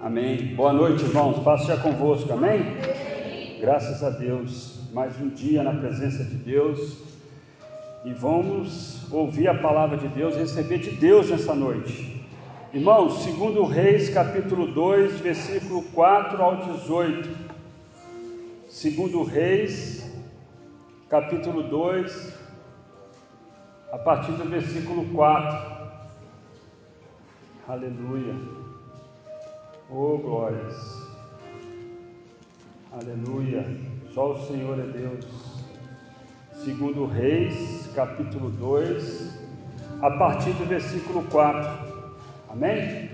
Amém. 0.00 0.54
Boa 0.54 0.72
noite, 0.72 1.02
irmãos. 1.02 1.42
Passo 1.42 1.66
já 1.66 1.76
convosco. 1.76 2.32
Amém? 2.32 2.76
Graças 3.60 4.02
a 4.02 4.10
Deus. 4.10 4.90
Mais 4.92 5.18
um 5.20 5.28
dia 5.28 5.62
na 5.62 5.72
presença 5.72 6.22
de 6.24 6.36
Deus. 6.36 6.98
E 8.04 8.12
vamos 8.12 9.10
ouvir 9.10 9.48
a 9.48 9.54
palavra 9.54 9.96
de 9.96 10.08
Deus, 10.08 10.36
receber 10.36 10.78
de 10.78 10.90
Deus 10.90 11.30
nessa 11.30 11.54
noite. 11.54 12.22
Irmãos, 12.72 13.22
segundo 13.22 13.64
Reis, 13.64 14.10
capítulo 14.10 14.66
2, 14.66 15.20
versículo 15.20 15.82
4 15.94 16.42
ao 16.42 16.56
18. 16.56 17.30
Segundo 18.68 19.22
Reis, 19.22 20.04
capítulo 21.08 21.62
2, 21.62 22.34
a 23.92 23.98
partir 23.98 24.32
do 24.32 24.44
versículo 24.44 25.06
4. 25.14 25.84
Aleluia. 27.66 28.63
Oh, 29.90 30.16
glórias. 30.16 30.74
Aleluia. 32.90 33.64
Só 34.14 34.32
o 34.32 34.46
Senhor 34.46 34.78
é 34.78 34.86
Deus. 34.86 35.26
Segundo 36.64 37.04
Reis, 37.04 37.90
capítulo 37.94 38.48
2, 38.50 39.38
a 40.00 40.10
partir 40.12 40.52
do 40.52 40.64
versículo 40.64 41.22
4. 41.24 41.94
Amém? 42.48 43.10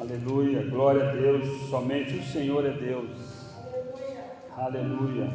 Aleluia. 0.00 0.68
Glória 0.68 1.08
a 1.08 1.12
Deus. 1.12 1.68
Somente 1.70 2.16
o 2.16 2.24
Senhor 2.24 2.66
é 2.66 2.72
Deus. 2.72 3.54
Aleluia. 4.56 5.30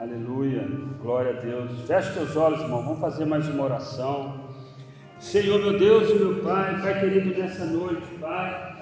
Aleluia. 0.00 0.68
Glória 1.02 1.36
a 1.36 1.40
Deus. 1.40 1.80
Feche 1.88 2.12
teus 2.12 2.36
olhos, 2.36 2.60
irmão. 2.60 2.84
Vamos 2.84 3.00
fazer 3.00 3.24
mais 3.24 3.48
uma 3.48 3.64
oração. 3.64 4.39
Senhor, 5.20 5.60
meu 5.60 5.78
Deus 5.78 6.08
e 6.10 6.14
meu 6.14 6.36
Pai, 6.36 6.80
Pai 6.80 6.98
querido, 6.98 7.38
nessa 7.38 7.66
noite, 7.66 8.02
Pai. 8.18 8.74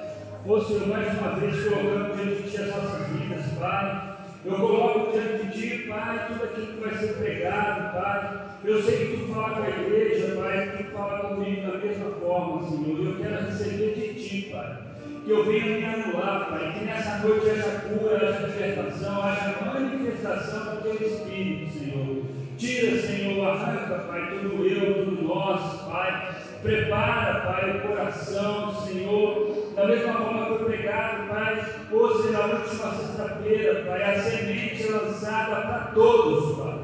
Ô 0.47 0.61
Senhor, 0.61 0.87
mais 0.87 1.19
uma 1.19 1.34
vez 1.34 1.64
colocando 1.64 2.14
diante 2.14 2.42
de 2.42 2.50
Ti 2.50 2.62
as 2.62 2.69
nossas 2.69 3.06
vidas, 3.08 3.45
Pai. 3.58 4.17
Eu 4.45 4.55
coloco 4.55 5.11
diante 5.11 5.47
de 5.47 5.61
Ti, 5.61 5.89
Pai, 5.89 6.28
tudo 6.28 6.45
aquilo 6.45 6.67
que 6.69 6.80
vai 6.80 6.95
ser 6.95 7.14
pregado, 7.14 7.92
Pai. 7.92 8.41
Eu 8.64 8.80
sei 8.80 8.97
que 8.98 9.17
Tu 9.17 9.34
fala 9.34 9.56
com 9.56 9.62
a 9.64 9.69
igreja, 9.69 10.36
Pai, 10.36 10.77
que 10.77 10.84
Tu 10.84 10.91
fala 10.92 11.19
comigo 11.28 11.72
da 11.72 11.78
mesma 11.78 12.11
forma, 12.12 12.69
Senhor. 12.70 13.05
Eu 13.05 13.17
quero 13.17 13.45
receber 13.45 13.95
de 13.95 14.14
Ti, 14.14 14.48
Pai. 14.52 14.78
Que 15.25 15.30
eu 15.30 15.45
venha 15.45 15.64
me 15.64 15.84
anular, 15.84 16.50
Pai. 16.50 16.73
Que 16.73 16.84
nessa 16.84 17.19
noite 17.19 17.50
haja 17.50 17.80
cura, 17.80 18.28
haja 18.28 18.47
libertação, 18.47 19.23
haja 19.25 19.56
manifestação 19.67 20.77
do 20.77 20.83
Teu 20.83 20.95
Espírito, 20.95 21.73
Senhor. 21.77 22.27
Tira, 22.59 23.01
Senhor, 23.01 23.48
arranca, 23.48 24.05
Pai, 24.09 24.31
todo 24.31 24.67
eu, 24.67 25.05
todo 25.05 25.23
nós, 25.23 25.83
Pai. 25.83 26.34
Prepara, 26.61 27.41
Pai, 27.42 27.70
o 27.70 27.89
coração, 27.89 28.75
Senhor. 28.84 29.73
Da 29.77 29.87
mesma 29.87 30.14
forma 30.14 30.47
que 30.47 30.59
foi 30.59 30.64
pregado, 30.64 31.29
Pai, 31.29 31.64
hoje 31.92 32.33
na 32.33 32.47
última 32.47 32.95
sexta-feira, 32.95 33.84
Pai, 33.86 34.03
a 34.03 34.20
semente 34.20 34.83
é 34.83 34.91
lançada 34.91 35.61
para 35.61 35.92
todos, 35.95 36.59
Pai. 36.59 36.79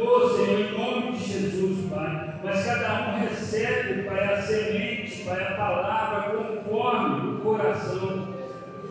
Oh 0.00 0.28
Senhor, 0.28 0.60
em 0.60 0.78
nome 0.78 1.12
de 1.18 1.24
Jesus, 1.24 1.90
Pai. 1.90 2.34
Mas 2.44 2.64
cada 2.64 3.10
um 3.10 3.18
recebe, 3.18 4.04
Pai, 4.04 4.32
a 4.32 4.40
semente, 4.40 5.24
Pai, 5.24 5.42
a 5.42 5.56
palavra 5.56 6.36
conforme 6.36 7.32
o 7.32 7.40
coração. 7.40 8.28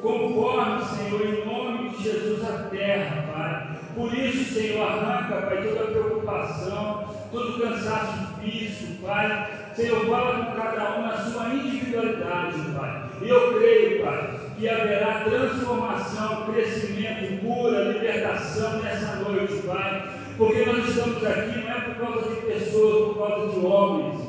Conforme, 0.01 0.83
Senhor, 0.83 1.21
em 1.25 1.45
nome 1.45 1.89
de 1.91 2.03
Jesus, 2.03 2.43
a 2.43 2.63
terra, 2.69 3.23
Pai. 3.31 3.68
Por 3.99 4.17
isso, 4.17 4.53
Senhor, 4.53 4.81
arranca, 4.81 5.45
Pai, 5.45 5.61
toda 5.61 5.91
preocupação, 5.91 7.03
todo 7.33 7.61
cansaço 7.61 8.33
físico, 8.39 9.05
Pai. 9.05 9.49
Senhor, 9.73 10.05
fala 10.05 10.45
com 10.45 10.53
cada 10.53 10.99
um 10.99 11.01
na 11.01 11.17
sua 11.17 11.49
individualidade, 11.49 12.61
Pai. 12.77 13.09
Eu 13.21 13.55
creio, 13.55 14.01
Pai, 14.01 14.39
que 14.57 14.69
haverá 14.69 15.25
transformação, 15.25 16.45
crescimento, 16.45 17.41
cura, 17.41 17.91
libertação 17.91 18.81
nessa 18.81 19.17
noite, 19.17 19.63
Pai. 19.67 20.09
Porque 20.37 20.63
nós 20.63 20.87
estamos 20.87 21.25
aqui 21.25 21.59
não 21.59 21.69
é 21.69 21.81
por 21.81 21.95
causa 21.95 22.35
de 22.35 22.41
pessoas, 22.43 23.07
por 23.09 23.27
causa 23.27 23.59
de 23.59 23.65
homens, 23.65 24.21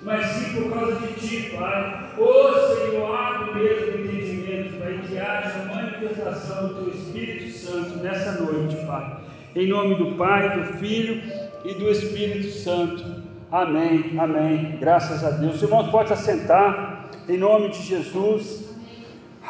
mas 0.00 0.24
sim 0.24 0.54
por 0.54 0.72
causa 0.72 1.06
de 1.06 1.12
Ti, 1.20 1.54
Pai. 1.54 2.12
Ô 2.16 2.24
oh, 2.24 2.74
Senhor, 2.74 3.14
abre 3.14 3.60
mesmo 3.60 3.92
o 3.92 4.00
entendimento, 4.00 4.78
Pai, 4.78 5.00
que 5.06 5.18
haja 5.18 5.70
manifestação 5.70 6.68
do 6.68 6.74
Teu 6.76 6.94
Espírito 6.94 7.50
Santo 7.50 7.98
nessa 7.98 8.42
noite, 8.42 8.76
Pai. 8.86 9.17
Em 9.58 9.66
nome 9.66 9.96
do 9.96 10.14
Pai, 10.14 10.56
do 10.56 10.74
Filho 10.74 11.20
e 11.64 11.74
do 11.74 11.90
Espírito 11.90 12.48
Santo. 12.48 13.04
Amém, 13.50 14.16
amém. 14.16 14.76
Graças 14.78 15.24
a 15.24 15.30
Deus. 15.30 15.56
Os 15.56 15.62
irmãos, 15.64 15.90
pode 15.90 16.12
assentar, 16.12 17.10
em 17.28 17.36
nome 17.36 17.70
de 17.70 17.82
Jesus. 17.82 18.72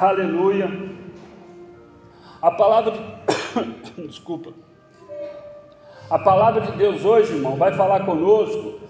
Aleluia. 0.00 0.66
A 2.40 2.50
palavra 2.50 2.92
de. 2.92 3.00
Desculpa. 4.08 4.54
A 6.08 6.18
palavra 6.18 6.62
de 6.62 6.72
Deus 6.78 7.04
hoje, 7.04 7.34
irmão, 7.34 7.56
vai 7.56 7.74
falar 7.74 8.06
conosco 8.06 8.80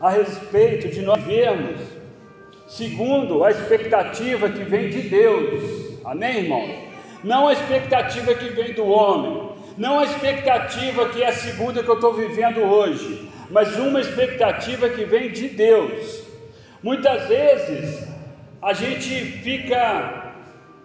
a 0.00 0.08
respeito 0.08 0.88
de 0.88 1.02
nós 1.02 1.22
vermos 1.22 1.82
segundo 2.66 3.44
a 3.44 3.50
expectativa 3.50 4.48
que 4.48 4.64
vem 4.64 4.88
de 4.88 5.02
Deus. 5.02 6.00
Amém, 6.02 6.44
irmão? 6.44 6.66
Não 7.22 7.46
a 7.46 7.52
expectativa 7.52 8.32
que 8.32 8.48
vem 8.48 8.72
do 8.72 8.86
homem, 8.86 9.51
não 9.76 9.98
a 9.98 10.04
expectativa 10.04 11.08
que 11.08 11.22
é 11.22 11.28
a 11.28 11.32
segunda 11.32 11.82
que 11.82 11.88
eu 11.88 11.94
estou 11.94 12.14
vivendo 12.14 12.60
hoje, 12.60 13.28
mas 13.50 13.76
uma 13.76 14.00
expectativa 14.00 14.88
que 14.88 15.04
vem 15.04 15.30
de 15.30 15.48
Deus. 15.48 16.22
Muitas 16.82 17.28
vezes 17.28 18.08
a 18.60 18.72
gente 18.72 19.08
fica 19.42 20.34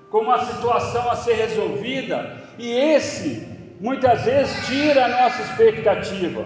com 0.10 0.20
uma 0.20 0.44
situação 0.46 1.10
a 1.10 1.16
ser 1.16 1.34
resolvida 1.34 2.38
e 2.58 2.72
esse 2.72 3.48
muitas 3.80 4.24
vezes 4.24 4.66
tira 4.68 5.06
a 5.06 5.08
nossa 5.08 5.42
expectativa. 5.44 6.46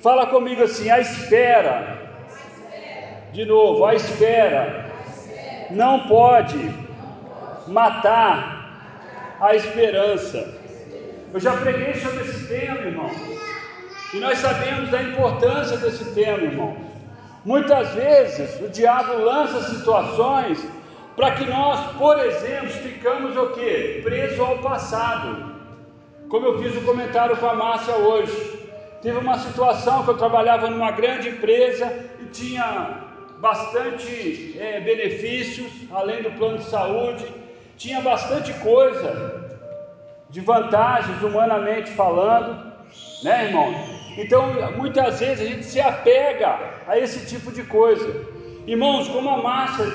Fala 0.00 0.26
comigo 0.26 0.62
assim: 0.62 0.90
a 0.90 1.00
espera. 1.00 1.96
De 3.32 3.44
novo, 3.44 3.84
a 3.84 3.94
espera 3.94 4.86
não 5.70 6.06
pode 6.06 6.72
matar 7.66 9.36
a 9.40 9.54
esperança. 9.54 10.55
Eu 11.36 11.40
já 11.40 11.54
preguei 11.54 11.92
sobre 11.96 12.22
esse 12.22 12.46
tema, 12.46 12.78
irmão. 12.78 13.10
E 14.14 14.16
nós 14.16 14.38
sabemos 14.38 14.88
da 14.88 15.02
importância 15.02 15.76
desse 15.76 16.14
tema, 16.14 16.38
irmão. 16.38 16.74
Muitas 17.44 17.90
vezes 17.90 18.58
o 18.62 18.70
diabo 18.70 19.22
lança 19.22 19.60
situações 19.64 20.66
para 21.14 21.32
que 21.32 21.44
nós, 21.44 21.92
por 21.98 22.18
exemplo, 22.18 22.70
ficamos 22.70 23.36
o 23.36 23.48
quê? 23.48 24.00
Preso 24.02 24.42
ao 24.42 24.60
passado. 24.60 25.52
Como 26.30 26.46
eu 26.46 26.62
fiz 26.62 26.74
o 26.74 26.80
um 26.80 26.84
comentário 26.84 27.36
com 27.36 27.46
a 27.50 27.54
Márcia 27.54 27.96
hoje. 27.96 28.58
Teve 29.02 29.18
uma 29.18 29.38
situação 29.38 30.04
que 30.04 30.12
eu 30.12 30.16
trabalhava 30.16 30.70
numa 30.70 30.92
grande 30.92 31.28
empresa 31.28 31.92
e 32.18 32.24
tinha 32.30 33.02
bastante 33.40 34.56
é, 34.58 34.80
benefícios, 34.80 35.70
além 35.92 36.22
do 36.22 36.30
plano 36.30 36.56
de 36.56 36.64
saúde, 36.64 37.26
tinha 37.76 38.00
bastante 38.00 38.54
coisa 38.54 39.35
de 40.30 40.40
vantagens, 40.40 41.22
humanamente 41.22 41.90
falando, 41.90 42.72
né, 43.22 43.46
irmão? 43.46 43.74
Então, 44.16 44.46
muitas 44.76 45.20
vezes 45.20 45.46
a 45.46 45.50
gente 45.50 45.64
se 45.64 45.80
apega 45.80 46.58
a 46.86 46.98
esse 46.98 47.26
tipo 47.26 47.52
de 47.52 47.62
coisa. 47.64 48.26
Irmãos, 48.66 49.08
como 49.08 49.28
a 49.28 49.42
Márcia 49.42 49.86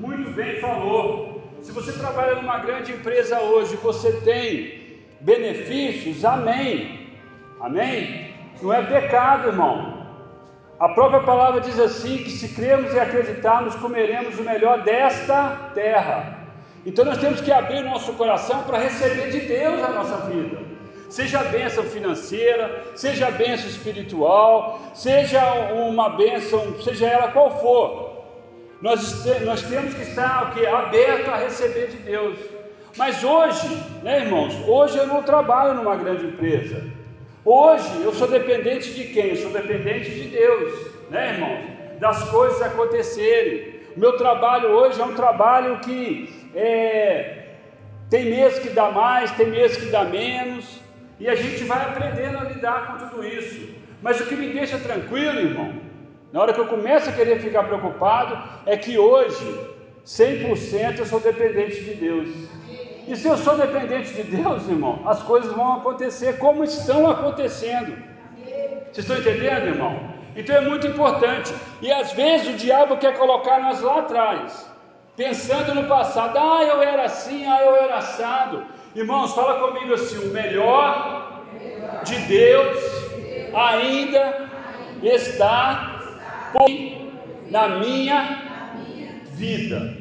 muito 0.00 0.30
bem 0.30 0.60
falou, 0.60 1.42
se 1.62 1.72
você 1.72 1.92
trabalha 1.92 2.36
numa 2.36 2.58
grande 2.58 2.92
empresa 2.92 3.40
hoje, 3.40 3.76
você 3.76 4.12
tem 4.20 5.02
benefícios, 5.20 6.24
amém. 6.24 7.10
Amém? 7.60 8.34
Não 8.62 8.72
é 8.72 8.82
pecado, 8.82 9.48
irmão. 9.48 9.98
A 10.78 10.88
própria 10.90 11.20
palavra 11.20 11.60
diz 11.60 11.78
assim: 11.78 12.18
que 12.18 12.30
se 12.30 12.54
cremos 12.54 12.94
e 12.94 13.00
acreditarmos, 13.00 13.74
comeremos 13.76 14.38
o 14.38 14.44
melhor 14.44 14.84
desta 14.84 15.70
terra. 15.74 16.37
Então 16.88 17.04
nós 17.04 17.18
temos 17.18 17.42
que 17.42 17.52
abrir 17.52 17.82
nosso 17.82 18.14
coração 18.14 18.62
para 18.62 18.78
receber 18.78 19.30
de 19.30 19.40
Deus 19.40 19.84
a 19.84 19.90
nossa 19.90 20.16
vida. 20.28 20.56
Seja 21.10 21.42
bênção 21.42 21.84
financeira, 21.84 22.82
seja 22.94 23.30
bênção 23.30 23.68
espiritual, 23.68 24.80
seja 24.94 25.42
uma 25.74 26.08
bênção, 26.08 26.80
seja 26.80 27.06
ela 27.06 27.28
qual 27.28 27.60
for. 27.60 27.90
Nós, 28.80 29.22
nós 29.44 29.60
temos 29.64 29.92
que 29.92 30.00
estar 30.00 30.56
o 30.56 30.76
aberto 30.76 31.28
a 31.28 31.36
receber 31.36 31.88
de 31.88 31.98
Deus. 31.98 32.38
Mas 32.96 33.22
hoje, 33.22 33.68
né, 34.02 34.20
irmãos? 34.20 34.54
Hoje 34.66 34.96
eu 34.96 35.06
não 35.06 35.22
trabalho 35.22 35.74
numa 35.74 35.94
grande 35.94 36.24
empresa. 36.24 36.82
Hoje 37.44 38.02
eu 38.02 38.14
sou 38.14 38.28
dependente 38.28 38.94
de 38.94 39.04
quem? 39.12 39.28
Eu 39.28 39.36
sou 39.36 39.50
dependente 39.50 40.10
de 40.10 40.28
Deus, 40.28 40.72
né, 41.10 41.34
irmãos? 41.34 42.00
Das 42.00 42.30
coisas 42.30 42.62
acontecerem. 42.62 43.76
Meu 43.94 44.16
trabalho 44.16 44.68
hoje 44.68 44.98
é 44.98 45.04
um 45.04 45.14
trabalho 45.14 45.80
que 45.80 46.47
é, 46.54 47.46
tem 48.10 48.24
meses 48.26 48.58
que 48.58 48.70
dá 48.70 48.90
mais, 48.90 49.30
tem 49.32 49.48
meses 49.48 49.76
que 49.76 49.86
dá 49.86 50.04
menos, 50.04 50.80
e 51.20 51.28
a 51.28 51.34
gente 51.34 51.64
vai 51.64 51.82
aprendendo 51.82 52.38
a 52.38 52.44
lidar 52.44 52.86
com 52.86 53.06
tudo 53.06 53.26
isso. 53.26 53.68
Mas 54.00 54.20
o 54.20 54.26
que 54.26 54.36
me 54.36 54.48
deixa 54.52 54.78
tranquilo, 54.78 55.40
irmão, 55.40 55.74
na 56.32 56.40
hora 56.40 56.52
que 56.52 56.60
eu 56.60 56.66
começo 56.66 57.08
a 57.10 57.12
querer 57.12 57.40
ficar 57.40 57.64
preocupado, 57.64 58.38
é 58.66 58.76
que 58.76 58.98
hoje, 58.98 59.44
100% 60.06 60.98
eu 60.98 61.06
sou 61.06 61.20
dependente 61.20 61.82
de 61.82 61.94
Deus. 61.94 62.28
E 63.08 63.16
se 63.16 63.26
eu 63.26 63.36
sou 63.38 63.56
dependente 63.56 64.12
de 64.12 64.22
Deus, 64.22 64.68
irmão, 64.68 65.02
as 65.06 65.22
coisas 65.22 65.52
vão 65.52 65.78
acontecer 65.78 66.38
como 66.38 66.62
estão 66.62 67.10
acontecendo. 67.10 67.96
Vocês 68.92 68.98
estão 68.98 69.16
entendendo, 69.18 69.68
irmão? 69.68 70.14
Então 70.36 70.54
é 70.54 70.60
muito 70.60 70.86
importante. 70.86 71.52
E 71.80 71.90
às 71.90 72.12
vezes 72.12 72.48
o 72.48 72.56
diabo 72.56 72.98
quer 72.98 73.16
colocar 73.16 73.60
nós 73.60 73.80
lá 73.80 74.00
atrás, 74.00 74.70
pensando 75.18 75.74
no 75.74 75.88
passado, 75.88 76.38
ah, 76.38 76.62
eu 76.62 76.80
era 76.80 77.02
assim, 77.06 77.44
ah, 77.44 77.60
eu 77.60 77.74
era 77.74 77.96
assado. 77.96 78.64
Irmãos, 78.94 79.34
fala 79.34 79.68
comigo 79.68 79.92
assim: 79.94 80.28
o 80.28 80.32
melhor 80.32 81.42
de 82.04 82.14
Deus 82.20 82.78
ainda 83.52 84.48
está 85.02 86.00
por 86.52 86.70
na 87.50 87.68
minha 87.80 88.42
vida. 89.32 89.98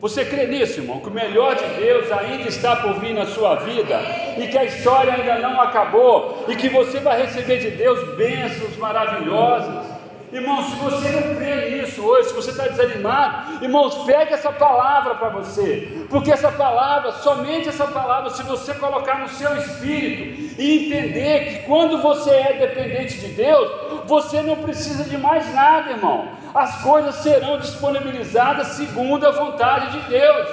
Você 0.00 0.24
crê 0.24 0.46
nisso, 0.46 0.80
irmão? 0.80 1.00
Que 1.00 1.08
o 1.08 1.12
melhor 1.12 1.54
de 1.56 1.64
Deus 1.80 2.10
ainda 2.12 2.48
está 2.48 2.76
por 2.76 2.94
vir 2.94 3.14
na 3.14 3.26
sua 3.26 3.56
vida 3.56 4.00
e 4.36 4.46
que 4.48 4.58
a 4.58 4.64
história 4.64 5.12
ainda 5.12 5.38
não 5.38 5.60
acabou 5.60 6.44
e 6.48 6.56
que 6.56 6.68
você 6.68 7.00
vai 7.00 7.22
receber 7.22 7.58
de 7.58 7.70
Deus 7.70 8.16
bênçãos 8.16 8.76
maravilhosas. 8.76 10.01
Irmão, 10.32 10.62
se 10.64 10.74
você 10.76 11.10
não 11.10 11.36
crê 11.36 11.68
nisso 11.68 12.02
hoje, 12.02 12.28
se 12.28 12.34
você 12.34 12.52
está 12.52 12.66
desanimado, 12.66 13.62
irmãos, 13.62 13.94
pegue 14.06 14.32
essa 14.32 14.50
palavra 14.50 15.14
para 15.16 15.28
você, 15.28 16.06
porque 16.08 16.32
essa 16.32 16.50
palavra, 16.50 17.12
somente 17.12 17.68
essa 17.68 17.86
palavra, 17.86 18.30
se 18.30 18.42
você 18.44 18.72
colocar 18.72 19.20
no 19.20 19.28
seu 19.28 19.54
espírito 19.58 20.58
e 20.58 20.86
entender 20.86 21.44
que 21.44 21.58
quando 21.66 22.00
você 22.00 22.30
é 22.30 22.52
dependente 22.54 23.18
de 23.18 23.28
Deus, 23.28 23.70
você 24.06 24.40
não 24.40 24.56
precisa 24.56 25.04
de 25.04 25.18
mais 25.18 25.52
nada, 25.52 25.90
irmão. 25.90 26.26
As 26.54 26.80
coisas 26.82 27.14
serão 27.16 27.58
disponibilizadas 27.58 28.68
segundo 28.68 29.26
a 29.26 29.32
vontade 29.32 30.00
de 30.00 30.08
Deus. 30.08 30.48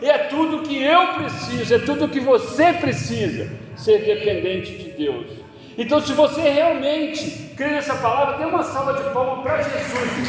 E 0.00 0.08
é 0.08 0.18
tudo 0.28 0.62
que 0.62 0.80
eu 0.80 1.08
preciso, 1.14 1.74
é 1.74 1.78
tudo 1.80 2.08
que 2.08 2.20
você 2.20 2.72
precisa, 2.74 3.50
ser 3.74 3.98
dependente 4.04 4.76
de 4.76 4.90
Deus. 4.90 5.26
Então, 5.76 6.00
se 6.00 6.12
você 6.12 6.40
realmente 6.40 7.52
crê 7.56 7.70
nessa 7.70 7.96
palavra, 7.96 8.38
dê 8.38 8.44
uma 8.44 8.62
salva 8.62 8.94
de 8.94 9.02
palmas 9.10 9.42
para 9.42 9.62
Jesus, 9.62 10.28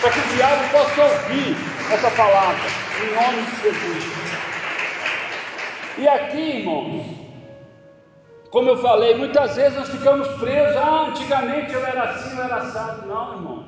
para 0.00 0.10
que 0.10 0.18
o 0.18 0.36
diabo 0.36 0.70
possa 0.70 1.02
ouvir 1.02 1.56
essa 1.90 2.10
palavra, 2.10 2.68
em 3.02 3.14
nome 3.14 3.42
de 3.42 3.62
Jesus. 3.62 4.14
E 5.96 6.08
aqui, 6.08 6.58
irmãos, 6.58 7.24
como 8.50 8.68
eu 8.68 8.76
falei, 8.76 9.16
muitas 9.16 9.56
vezes 9.56 9.78
nós 9.78 9.88
ficamos 9.88 10.28
presos, 10.38 10.76
ah, 10.76 11.06
antigamente 11.08 11.72
eu 11.72 11.84
era 11.84 12.04
assim, 12.10 12.36
eu 12.36 12.44
era 12.44 12.56
assado. 12.56 13.06
Não, 13.06 13.32
irmão. 13.32 13.64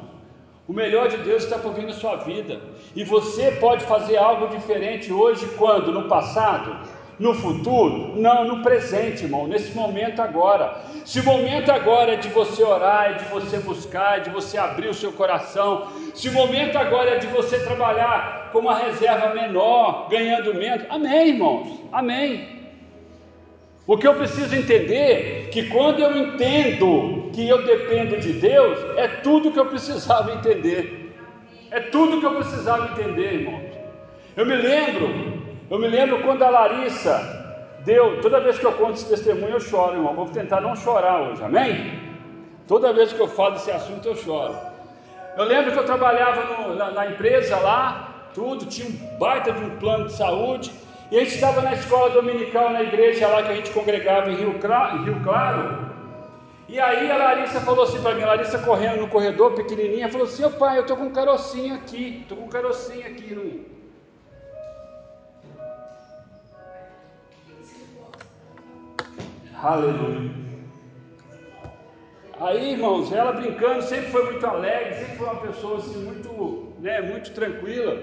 O 0.68 0.72
melhor 0.72 1.08
de 1.08 1.16
Deus 1.18 1.44
está 1.44 1.58
por 1.58 1.72
vir 1.72 1.86
na 1.86 1.92
sua 1.92 2.16
vida. 2.16 2.60
E 2.94 3.04
você 3.04 3.52
pode 3.52 3.84
fazer 3.84 4.16
algo 4.16 4.48
diferente 4.48 5.12
hoje, 5.12 5.46
quando? 5.56 5.92
No 5.92 6.08
passado? 6.08 6.76
No 7.18 7.34
futuro? 7.34 8.12
Não, 8.16 8.44
no 8.44 8.62
presente, 8.62 9.24
irmão, 9.24 9.46
nesse 9.46 9.74
momento 9.74 10.20
agora. 10.20 10.82
Se 11.04 11.20
o 11.20 11.24
momento 11.24 11.70
agora 11.70 12.14
é 12.14 12.16
de 12.16 12.28
você 12.28 12.62
orar, 12.62 13.10
é 13.10 13.12
de 13.14 13.24
você 13.26 13.58
buscar, 13.58 14.18
é 14.18 14.20
de 14.20 14.30
você 14.30 14.58
abrir 14.58 14.88
o 14.88 14.94
seu 14.94 15.12
coração, 15.12 15.88
se 16.14 16.28
o 16.28 16.32
momento 16.32 16.76
agora 16.76 17.10
é 17.10 17.18
de 17.18 17.26
você 17.28 17.58
trabalhar 17.60 18.50
com 18.52 18.60
uma 18.60 18.76
reserva 18.76 19.34
menor, 19.34 20.08
ganhando 20.08 20.54
menos, 20.54 20.84
amém, 20.90 21.28
irmãos, 21.28 21.80
amém. 21.92 22.56
O 23.86 23.96
que 23.96 24.06
eu 24.06 24.14
preciso 24.14 24.54
entender 24.54 25.48
que 25.52 25.68
quando 25.68 26.00
eu 26.00 26.16
entendo 26.16 27.30
que 27.32 27.48
eu 27.48 27.64
dependo 27.64 28.16
de 28.16 28.32
Deus, 28.32 28.78
é 28.96 29.06
tudo 29.06 29.52
que 29.52 29.60
eu 29.60 29.66
precisava 29.66 30.32
entender. 30.32 31.14
É 31.70 31.80
tudo 31.80 32.18
que 32.18 32.26
eu 32.26 32.34
precisava 32.34 32.92
entender, 32.92 33.34
irmãos. 33.34 33.62
Eu 34.36 34.44
me 34.44 34.56
lembro 34.56 35.35
eu 35.70 35.78
me 35.78 35.88
lembro 35.88 36.22
quando 36.22 36.42
a 36.42 36.50
Larissa 36.50 37.46
deu, 37.84 38.20
toda 38.20 38.40
vez 38.40 38.58
que 38.58 38.64
eu 38.64 38.72
conto 38.72 38.94
esse 38.94 39.08
testemunho 39.08 39.54
eu 39.54 39.60
choro, 39.60 39.94
irmão. 39.94 40.14
Vou 40.14 40.26
tentar 40.26 40.60
não 40.60 40.76
chorar 40.76 41.22
hoje, 41.22 41.42
amém? 41.42 42.00
Toda 42.68 42.92
vez 42.92 43.12
que 43.12 43.20
eu 43.20 43.28
falo 43.28 43.54
desse 43.54 43.70
assunto 43.70 44.06
eu 44.06 44.16
choro. 44.16 44.56
Eu 45.36 45.44
lembro 45.44 45.72
que 45.72 45.78
eu 45.78 45.84
trabalhava 45.84 46.44
no, 46.44 46.74
na, 46.74 46.90
na, 46.90 47.06
empresa 47.06 47.56
lá, 47.58 48.28
tudo, 48.34 48.66
tinha 48.66 48.88
um 48.88 49.18
baita 49.18 49.52
de 49.52 49.64
um 49.64 49.76
plano 49.76 50.06
de 50.06 50.14
saúde, 50.14 50.72
e 51.10 51.16
a 51.16 51.20
gente 51.20 51.34
estava 51.34 51.60
na 51.60 51.74
escola 51.74 52.10
dominical, 52.10 52.70
na 52.70 52.82
igreja 52.82 53.28
lá 53.28 53.42
que 53.42 53.52
a 53.52 53.54
gente 53.54 53.70
congregava 53.70 54.30
em 54.30 54.36
Rio, 54.36 54.54
em 54.54 55.04
Rio 55.04 55.20
Claro. 55.22 55.86
E 56.68 56.80
aí 56.80 57.10
a 57.10 57.16
Larissa 57.16 57.60
falou 57.60 57.84
assim 57.84 58.00
para 58.00 58.14
mim, 58.14 58.22
a 58.22 58.26
Larissa 58.28 58.58
correndo 58.58 59.00
no 59.00 59.08
corredor, 59.08 59.52
pequenininha, 59.52 60.08
falou 60.08 60.26
assim: 60.26 60.44
Ô 60.44 60.50
pai, 60.50 60.78
eu 60.78 60.82
estou 60.82 60.96
com 60.96 61.04
um 61.04 61.12
carocinho 61.12 61.74
aqui, 61.74 62.20
estou 62.22 62.38
com 62.38 62.44
um 62.44 62.48
carocinho 62.48 63.06
aqui 63.06 63.34
no, 63.34 63.75
Aleluia. 69.62 70.30
Aí, 72.38 72.72
irmãos, 72.72 73.10
ela 73.10 73.32
brincando, 73.32 73.82
sempre 73.82 74.10
foi 74.10 74.30
muito 74.30 74.46
alegre, 74.46 74.94
sempre 74.94 75.16
foi 75.16 75.26
uma 75.26 75.40
pessoa 75.40 75.78
assim, 75.78 76.04
muito, 76.04 76.74
né, 76.78 77.00
muito 77.00 77.32
tranquila. 77.32 77.96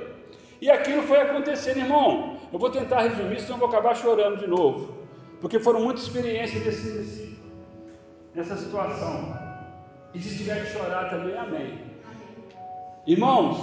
E 0.59 0.71
aquilo 0.71 1.03
foi 1.03 1.21
acontecendo, 1.21 1.77
irmão. 1.77 2.37
Eu 2.51 2.57
vou 2.57 2.71
tentar 2.71 3.01
resumir, 3.01 3.39
senão 3.39 3.55
eu 3.55 3.59
vou 3.59 3.69
acabar 3.69 3.95
chorando 3.95 4.39
de 4.39 4.47
novo. 4.47 4.97
Porque 5.39 5.59
foram 5.59 5.81
muitas 5.81 6.03
experiências 6.03 6.65
nesse, 6.65 7.37
nessa 8.33 8.55
situação. 8.57 9.37
E 10.13 10.19
se 10.19 10.37
tiver 10.37 10.63
que 10.63 10.71
chorar 10.71 11.09
também, 11.09 11.37
amém. 11.37 11.79
Irmãos, 13.05 13.57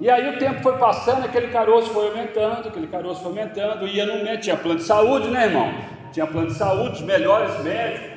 e 0.00 0.10
aí 0.10 0.34
o 0.34 0.38
tempo 0.38 0.62
foi 0.62 0.78
passando, 0.78 1.24
aquele 1.24 1.48
caroço 1.48 1.90
foi 1.90 2.08
aumentando, 2.08 2.68
aquele 2.68 2.86
caroço 2.86 3.20
foi 3.20 3.30
aumentando, 3.30 3.86
ia 3.86 4.06
no 4.06 4.24
médico, 4.24 4.44
tinha 4.44 4.56
plano 4.56 4.78
de 4.78 4.84
saúde, 4.84 5.28
né, 5.28 5.44
irmão? 5.44 5.95
Tinha 6.12 6.26
plano 6.26 6.48
de 6.48 6.54
saúde, 6.54 6.96
os 6.96 7.00
melhores 7.02 7.58
médicos, 7.62 8.16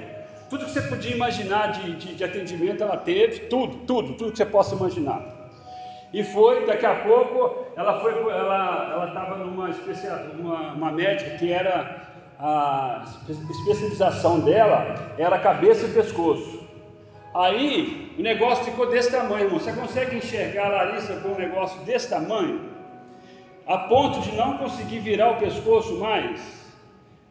tudo 0.50 0.65
que 0.65 0.71
você 0.71 0.81
podia 0.81 1.15
imaginar 1.15 1.71
de, 1.74 1.95
de, 1.95 2.15
de 2.15 2.24
atendimento 2.24 2.83
ela 2.83 2.97
teve, 2.97 3.41
tudo, 3.47 3.77
tudo, 3.86 4.13
tudo 4.13 4.31
que 4.31 4.38
você 4.38 4.45
possa 4.45 4.75
imaginar. 4.75 5.21
E 6.12 6.24
foi, 6.24 6.65
daqui 6.65 6.86
a 6.86 6.95
pouco, 6.95 7.65
ela 7.75 8.00
foi, 8.00 8.13
ela 8.13 9.06
estava 9.09 9.38
numa 9.38 9.69
especial, 9.69 10.18
uma, 10.39 10.74
uma 10.74 10.91
médica 10.91 11.38
que 11.38 11.51
era 11.51 12.09
a 12.39 13.03
especialização 13.27 14.39
dela 14.39 15.13
era 15.18 15.38
cabeça 15.38 15.86
e 15.86 15.89
pescoço. 15.89 16.59
Aí 17.36 18.15
o 18.18 18.21
negócio 18.21 18.63
ficou 18.63 18.89
desse 18.89 19.12
tamanho, 19.12 19.45
irmão. 19.45 19.59
Você 19.59 19.74
consegue 19.74 20.15
enxergar 20.15 20.68
a 20.68 20.69
Larissa 20.69 21.18
com 21.18 21.30
um 21.30 21.38
negócio 21.38 21.80
desse 21.81 22.09
tamanho? 22.09 22.69
A 23.68 23.77
ponto 23.77 24.21
de 24.21 24.36
não 24.36 24.58
conseguir 24.58 25.00
virar 25.00 25.31
o 25.31 25.36
pescoço 25.36 26.00
mais? 26.00 26.59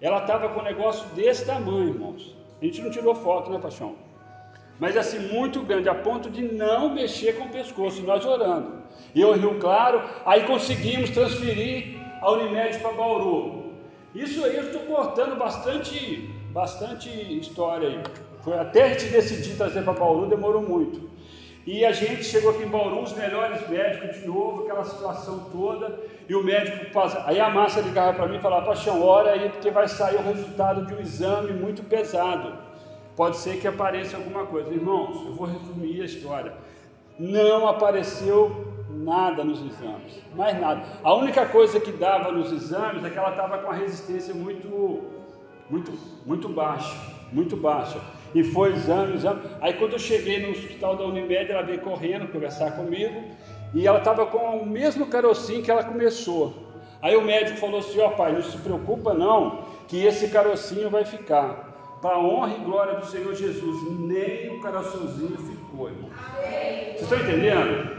Ela 0.01 0.19
estava 0.19 0.49
com 0.51 0.61
um 0.61 0.65
negócio 0.65 1.07
desse 1.09 1.45
tamanho, 1.45 1.89
irmãos. 1.89 2.35
A 2.61 2.65
gente 2.65 2.81
não 2.83 2.91
tirou 2.91 3.15
foto, 3.15 3.51
né, 3.51 3.59
Paixão? 3.59 3.95
Mas 4.79 4.97
assim, 4.97 5.19
muito 5.33 5.61
grande, 5.63 5.89
a 5.89 5.95
ponto 5.95 6.31
de 6.31 6.43
não 6.43 6.95
mexer 6.95 7.37
com 7.37 7.47
o 7.47 7.49
pescoço, 7.49 8.03
nós 8.03 8.25
orando. 8.25 8.79
E 9.15 9.21
eu 9.21 9.33
Rio 9.33 9.59
Claro, 9.59 10.03
aí 10.25 10.45
conseguimos 10.45 11.11
transferir 11.11 11.99
a 12.21 12.31
Unimed 12.31 12.79
para 12.79 12.93
Bauru. 12.93 13.73
Isso 14.15 14.45
aí 14.45 14.57
eu 14.57 14.65
estou 14.65 14.83
cortando 14.83 15.37
bastante, 15.37 16.31
bastante 16.53 17.09
história 17.39 17.89
aí. 17.89 18.03
Foi 18.43 18.57
até 18.57 18.85
a 18.85 18.89
gente 18.91 19.07
decidir 19.07 19.57
trazer 19.57 19.83
para 19.83 19.93
Bauru, 19.93 20.27
demorou 20.27 20.63
muito. 20.63 21.11
E 21.71 21.85
a 21.85 21.93
gente 21.93 22.25
chegou 22.25 22.53
aqui 22.53 22.63
em 22.63 22.69
Bauru, 22.69 23.03
os 23.03 23.13
melhores 23.13 23.69
médicos 23.69 24.17
de 24.17 24.27
novo, 24.27 24.63
aquela 24.63 24.87
situação 24.87 25.51
toda, 25.53 26.01
e 26.27 26.35
o 26.35 26.43
médico 26.43 26.91
passa. 26.95 27.23
Aí 27.27 27.39
a 27.39 27.51
massa 27.51 27.83
ligava 27.83 28.15
para 28.15 28.27
mim 28.27 28.39
e 28.39 28.41
falava, 28.41 28.65
Paixão, 28.65 29.03
ora 29.03 29.33
aí, 29.33 29.51
porque 29.51 29.71
vai 29.71 29.87
sair 29.87 30.17
o 30.17 30.23
resultado 30.23 30.87
de 30.87 30.95
um 30.95 30.99
exame 30.99 31.53
muito 31.53 31.83
pesado. 31.83 32.55
Pode 33.15 33.37
ser 33.37 33.61
que 33.61 33.69
apareça 33.69 34.17
alguma 34.17 34.47
coisa. 34.47 34.73
Irmãos, 34.73 35.27
eu 35.27 35.35
vou 35.35 35.47
resumir 35.47 36.01
a 36.01 36.07
história. 36.07 36.55
Não 37.19 37.69
apareceu 37.69 38.51
nada 38.89 39.45
nos 39.45 39.61
exames, 39.61 40.23
mais 40.35 40.59
nada. 40.59 40.83
A 41.05 41.13
única 41.13 41.45
coisa 41.45 41.79
que 41.79 41.93
dava 41.93 42.33
nos 42.33 42.51
exames 42.51 43.05
é 43.05 43.11
que 43.11 43.19
ela 43.19 43.33
estava 43.33 43.59
com 43.59 43.71
a 43.71 43.75
resistência 43.75 44.33
muito, 44.33 45.03
muito, 45.69 45.93
muito 46.25 46.49
baixa, 46.49 46.97
muito 47.31 47.59
baixa. 47.59 48.01
E 48.35 48.43
foi 48.45 48.73
exame, 48.73 49.15
exame. 49.15 49.41
Aí 49.61 49.73
quando 49.75 49.95
eu 49.95 49.99
cheguei 49.99 50.45
no 50.45 50.51
hospital 50.51 50.97
da 50.97 51.05
Unimed, 51.05 51.51
ela 51.51 51.63
veio 51.63 51.81
correndo 51.81 52.31
conversar 52.31 52.73
comigo. 52.73 53.23
E 53.75 53.87
ela 53.87 53.99
estava 53.99 54.27
com 54.27 54.59
o 54.59 54.67
mesmo 54.67 55.07
carocinho 55.07 55.63
que 55.63 55.71
ela 55.71 55.85
começou. 55.85 56.55
Aí 57.01 57.17
o 57.17 57.23
médico 57.23 57.59
falou 57.59 57.81
assim: 57.81 58.01
Ó 58.01 58.09
oh, 58.09 58.11
pai, 58.13 58.33
não 58.33 58.43
se 58.43 58.57
preocupa 58.59 59.15
não, 59.15 59.65
que 59.87 60.05
esse 60.05 60.29
carocinho 60.29 60.91
vai 60.91 61.05
ficar. 61.05 61.67
Para 62.01 62.15
a 62.15 62.21
honra 62.21 62.55
e 62.55 62.65
glória 62.65 62.95
do 62.95 63.07
Senhor 63.07 63.35
Jesus, 63.35 63.99
nem 63.99 64.57
o 64.57 64.61
caroçãozinho 64.61 65.37
ficou. 65.37 65.91
Vocês 65.91 67.03
estão 67.03 67.19
entendendo? 67.19 67.98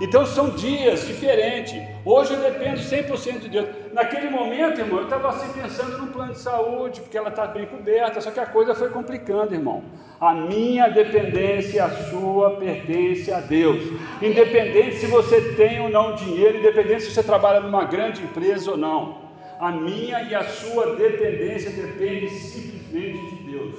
Então 0.00 0.26
são 0.26 0.50
dias 0.50 1.06
diferentes. 1.06 1.80
Hoje 2.04 2.34
eu 2.34 2.40
dependo 2.40 2.80
100% 2.80 3.38
de 3.40 3.48
Deus. 3.48 3.68
Naquele 3.92 4.28
momento, 4.28 4.80
irmão, 4.80 4.98
eu 4.98 5.04
estava 5.04 5.28
assim 5.28 5.52
pensando 5.52 5.98
no 5.98 6.08
plano 6.08 6.32
de 6.32 6.40
saúde, 6.40 7.00
porque 7.00 7.16
ela 7.16 7.28
está 7.28 7.46
bem 7.46 7.66
coberta, 7.66 8.20
só 8.20 8.30
que 8.30 8.40
a 8.40 8.46
coisa 8.46 8.74
foi 8.74 8.90
complicando, 8.90 9.54
irmão. 9.54 9.84
A 10.20 10.34
minha 10.34 10.88
dependência 10.88 11.76
e 11.76 11.80
a 11.80 11.90
sua 11.90 12.56
pertence 12.56 13.32
a 13.32 13.40
Deus. 13.40 13.82
Independente 14.20 14.96
se 14.96 15.06
você 15.06 15.40
tem 15.54 15.80
ou 15.80 15.88
não 15.88 16.14
dinheiro, 16.14 16.58
independente 16.58 17.02
se 17.02 17.12
você 17.12 17.22
trabalha 17.22 17.60
numa 17.60 17.84
grande 17.84 18.22
empresa 18.22 18.72
ou 18.72 18.76
não. 18.76 19.22
A 19.60 19.70
minha 19.70 20.22
e 20.22 20.34
a 20.34 20.42
sua 20.42 20.96
dependência 20.96 21.70
depende 21.70 22.28
simplesmente 22.30 23.36
de 23.36 23.52
Deus. 23.52 23.74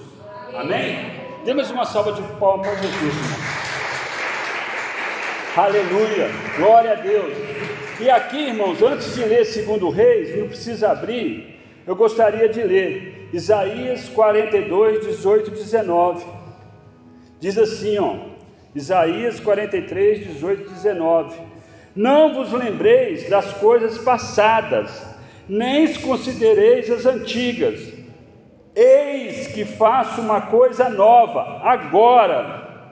Amém? 0.55 0.98
Temos 1.43 1.69
uma 1.69 1.86
salva 1.86 2.13
de 2.13 2.22
palmas 2.39 2.67
para 2.67 2.75
Jesus, 2.75 3.03
irmão. 3.03 3.64
Aleluia, 5.58 6.30
glória 6.58 6.92
a 6.92 6.96
Deus. 6.96 7.34
E 8.02 8.10
aqui, 8.10 8.50
irmãos, 8.50 8.82
antes 8.84 9.16
de 9.16 9.24
ler 9.24 9.46
segundo 9.46 9.90
Reis, 9.90 10.38
não 10.38 10.50
precisa 10.50 10.92
abrir, 10.92 11.58
eu 11.88 11.96
gostaria 11.96 12.50
de 12.50 12.62
ler 12.62 13.30
Isaías 13.32 14.10
42, 14.10 15.06
18 15.08 15.48
e 15.48 15.54
19. 15.54 16.26
Diz 17.40 17.58
assim, 17.58 17.98
ó, 18.00 18.16
Isaías 18.76 19.40
43, 19.40 20.28
18 20.28 20.62
e 20.62 20.74
19: 20.74 21.40
Não 21.96 22.34
vos 22.34 22.52
lembreis 22.52 23.30
das 23.30 23.54
coisas 23.54 23.98
passadas, 24.00 25.08
nem 25.48 25.94
considereis 25.94 26.92
as 26.92 27.06
antigas. 27.06 27.94
Eis 28.76 29.48
que 29.48 29.64
faço 29.64 30.20
uma 30.20 30.42
coisa 30.42 30.90
nova, 30.90 31.62
agora 31.64 32.92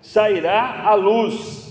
sairá 0.00 0.84
a 0.84 0.94
luz 0.94 1.65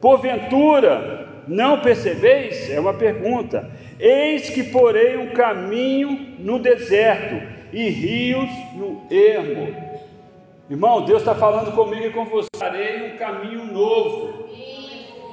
Porventura, 0.00 1.26
não 1.48 1.80
percebeis? 1.80 2.70
É 2.70 2.78
uma 2.78 2.94
pergunta. 2.94 3.70
Eis 3.98 4.48
que 4.50 4.62
porei 4.64 5.16
um 5.16 5.32
caminho 5.32 6.36
no 6.38 6.58
deserto 6.58 7.40
e 7.72 7.88
rios 7.88 8.48
no 8.74 9.02
ermo. 9.10 9.74
Irmão, 10.70 11.04
Deus 11.04 11.20
está 11.20 11.34
falando 11.34 11.72
comigo 11.72 12.06
e 12.06 12.10
com 12.10 12.26
você. 12.26 12.48
Farei 12.56 13.12
um 13.12 13.16
caminho 13.16 13.64
novo. 13.64 14.46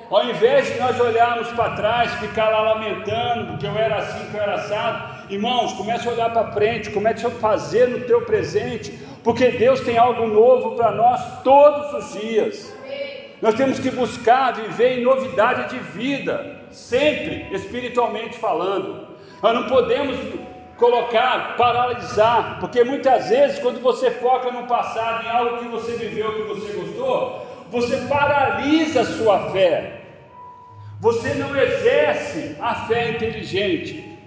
Ao 0.10 0.24
invés 0.30 0.72
de 0.72 0.80
nós 0.80 1.00
olharmos 1.00 1.48
para 1.50 1.76
trás, 1.76 2.14
ficar 2.16 2.50
lá 2.50 2.74
lamentando, 2.74 3.52
porque 3.52 3.66
eu 3.66 3.76
era 3.76 3.98
assim, 3.98 4.30
que 4.30 4.38
eu 4.38 4.42
era 4.42 4.54
assado, 4.54 5.34
irmãos, 5.34 5.74
comece 5.74 6.08
a 6.08 6.12
olhar 6.12 6.32
para 6.32 6.52
frente, 6.52 6.92
comece 6.92 7.26
a 7.26 7.30
fazer 7.32 7.88
no 7.90 8.02
teu 8.02 8.22
presente, 8.22 8.92
porque 9.24 9.50
Deus 9.50 9.82
tem 9.82 9.98
algo 9.98 10.28
novo 10.28 10.76
para 10.76 10.92
nós 10.92 11.42
todos 11.42 12.06
os 12.06 12.22
dias. 12.22 12.74
Nós 13.42 13.56
temos 13.56 13.80
que 13.80 13.92
buscar 13.92 14.54
viver 14.54 15.00
em 15.00 15.04
novidade 15.04 15.70
de 15.70 15.80
vida, 15.80 16.62
sempre 16.72 17.48
espiritualmente 17.54 18.38
falando. 18.38 19.08
Nós 19.42 19.54
não 19.54 19.68
podemos 19.68 20.18
colocar, 20.78 21.56
paralisar, 21.58 22.60
porque 22.60 22.84
muitas 22.84 23.30
vezes 23.30 23.60
quando 23.60 23.82
você 23.82 24.12
foca 24.12 24.52
no 24.52 24.68
passado, 24.68 25.26
em 25.26 25.30
algo 25.30 25.58
que 25.60 25.68
você 25.68 25.94
viveu, 25.94 26.34
que 26.34 26.42
você 26.44 26.74
gostou, 26.74 27.46
você 27.70 27.98
paralisa 28.08 29.02
a 29.02 29.06
sua 29.06 29.52
fé. 29.52 30.02
Você 31.02 31.34
não 31.34 31.56
exerce 31.56 32.56
a 32.60 32.74
fé 32.88 33.12
inteligente. 33.12 34.18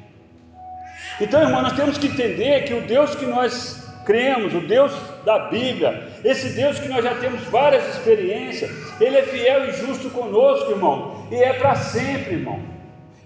Então, 1.21 1.43
irmão, 1.43 1.63
nós 1.63 1.73
temos 1.73 1.99
que 1.99 2.07
entender 2.07 2.65
que 2.65 2.75
o 2.75 2.83
Deus 2.83 3.15
que 3.15 3.27
nós 3.27 3.89
cremos, 4.05 4.55
o 4.55 4.61
Deus 4.61 4.93
da 5.29 5.41
Bíblia, 5.41 6.09
esse 6.25 6.49
Deus 6.57 6.79
que 6.79 6.89
nós 6.89 7.05
já 7.05 7.15
temos 7.17 7.43
várias 7.49 7.87
experiências, 7.95 8.71
Ele 8.99 9.19
é 9.19 9.23
fiel 9.23 9.69
e 9.69 9.73
justo 9.73 10.09
conosco, 10.09 10.71
irmão, 10.71 11.27
e 11.31 11.37
é 11.37 11.53
para 11.53 11.75
sempre, 11.75 12.37
irmão, 12.37 12.59